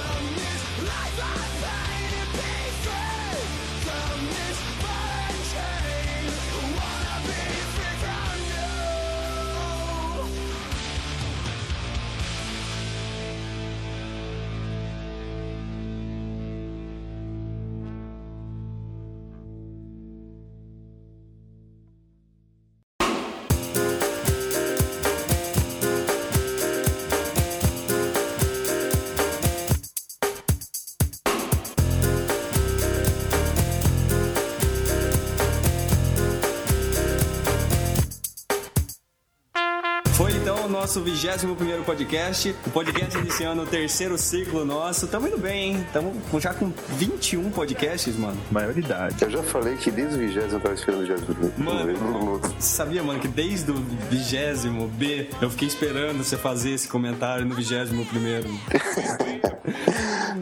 [41.22, 42.56] 21 primeiro podcast.
[42.66, 45.06] O podcast iniciando o terceiro ciclo nosso.
[45.08, 45.88] Tamo indo bem, hein?
[45.94, 48.38] Tamo com- já com 21 podcasts, mano.
[48.50, 49.18] Maioridade.
[49.22, 51.52] Eu já falei que desde o vigésimo eu tava esperando o vigésimo.
[51.58, 53.76] Mano, você sabia, mano, que desde o
[54.10, 58.50] vigésimo B eu fiquei esperando você fazer esse comentário no vigésimo primeiro.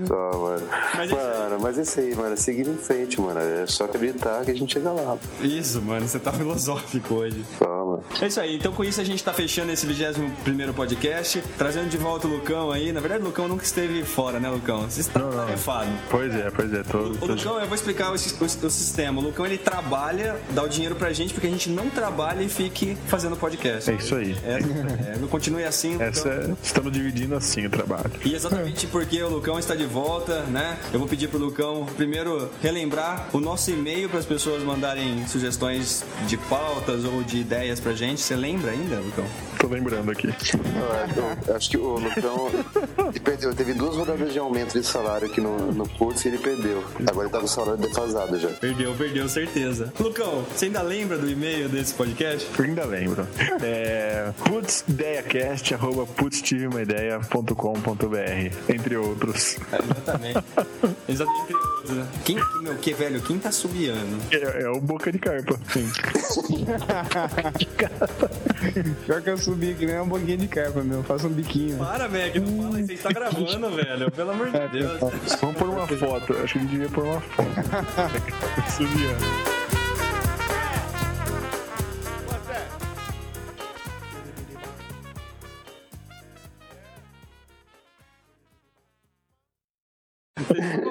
[0.08, 0.68] Só, mano.
[0.96, 1.16] Mas é.
[1.40, 2.38] Mano, mas é isso aí, mano.
[2.38, 3.40] Seguir em frente, mano.
[3.40, 5.18] É só acreditar que a gente chega lá.
[5.42, 7.44] Isso, mano, você tá filosófico hoje.
[7.58, 7.86] Só,
[8.22, 11.89] É isso aí, então com isso a gente tá fechando esse 21 primeiro podcast, trazendo
[11.89, 12.91] de volta o Lucão aí.
[12.91, 14.89] Na verdade, o Lucão nunca esteve fora, né, Lucão?
[14.89, 15.38] Você está Não, não.
[15.45, 15.89] tarefado.
[16.10, 16.84] Pois é, pois é.
[16.84, 19.20] Tô, O tô- Lucão, eu vou explicar o, o- o sistema.
[19.20, 22.50] O Lucão, ele trabalha, dá o dinheiro pra gente, porque a gente não trabalha e
[22.50, 23.89] fique fazendo podcast.
[23.89, 24.36] É isso aí.
[24.43, 24.58] É,
[25.16, 25.97] é, continue assim.
[26.02, 26.50] Essa é...
[26.64, 28.12] Estamos dividindo assim o trabalho.
[28.26, 30.78] E exatamente porque o Lucão está de volta, né?
[30.93, 36.04] Eu vou pedir pro Lucão primeiro relembrar o nosso e-mail para as pessoas mandarem sugestões
[36.28, 38.22] de pautas ou de ideias pra gente.
[38.22, 39.26] Você lembra ainda, Lucão?
[39.60, 40.28] Tô lembrando aqui.
[40.28, 40.34] Eu-
[41.48, 42.50] eu acho que o Lucão
[43.10, 43.54] ele perdeu.
[43.54, 46.84] Teve duas rodadas de aumento de salário aqui no, no curso e ele perdeu.
[47.08, 48.50] Agora ele tá com o salário defasado já.
[48.50, 49.92] Perdeu, perdeu, certeza.
[50.00, 52.48] Lucão, você ainda lembra do e-mail desse podcast?
[52.58, 53.28] Eu ainda lembro.
[53.62, 59.58] É putzideiacast, arroba putztivemaideia.com.br, entre outros.
[59.74, 60.44] Exatamente.
[61.08, 61.54] Exatamente.
[61.90, 62.08] né?
[62.24, 64.18] Quem, meu, que velho, quem tá subiando?
[64.32, 65.90] É, é o Boca de Carpa, sim.
[69.06, 71.04] Pior que eu subi aqui, nem uma boquinha de carpa, meu.
[71.04, 71.78] Faça um biquinho.
[71.78, 72.88] Para, Mac, não fala isso.
[72.96, 74.12] Você tá gravando, velho.
[74.12, 75.00] Pelo amor de Deus.
[75.42, 76.34] Vamos pôr uma foto.
[76.44, 77.50] Acho que a gente devia pôr uma foto.
[78.76, 79.68] Subiando.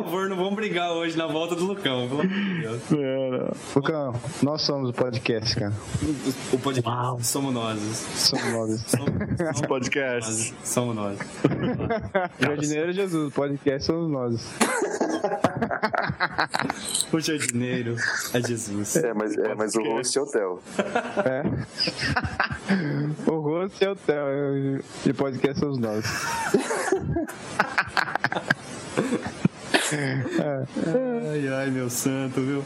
[0.08, 2.80] Favor, não vamos brigar hoje na volta do Lucão, pelo amor de Deus.
[2.90, 3.50] Não.
[3.76, 5.74] Lucão, nós somos o podcast, cara.
[6.50, 7.78] O podcast somos nós.
[7.78, 8.82] Somos nós.
[8.86, 10.54] Somos, podcast.
[10.64, 11.18] somos nós.
[12.40, 14.48] Jardineiro Jesus, o podcast somos nós.
[17.10, 17.96] O jardineiro
[18.34, 18.96] é Jesus.
[18.96, 20.60] É, mas, é, mas o host é o Theo.
[21.24, 21.42] É.
[23.30, 26.04] o rosto é o Theo, e podcast somos nós.
[31.32, 32.64] Ai, ai, meu santo, viu?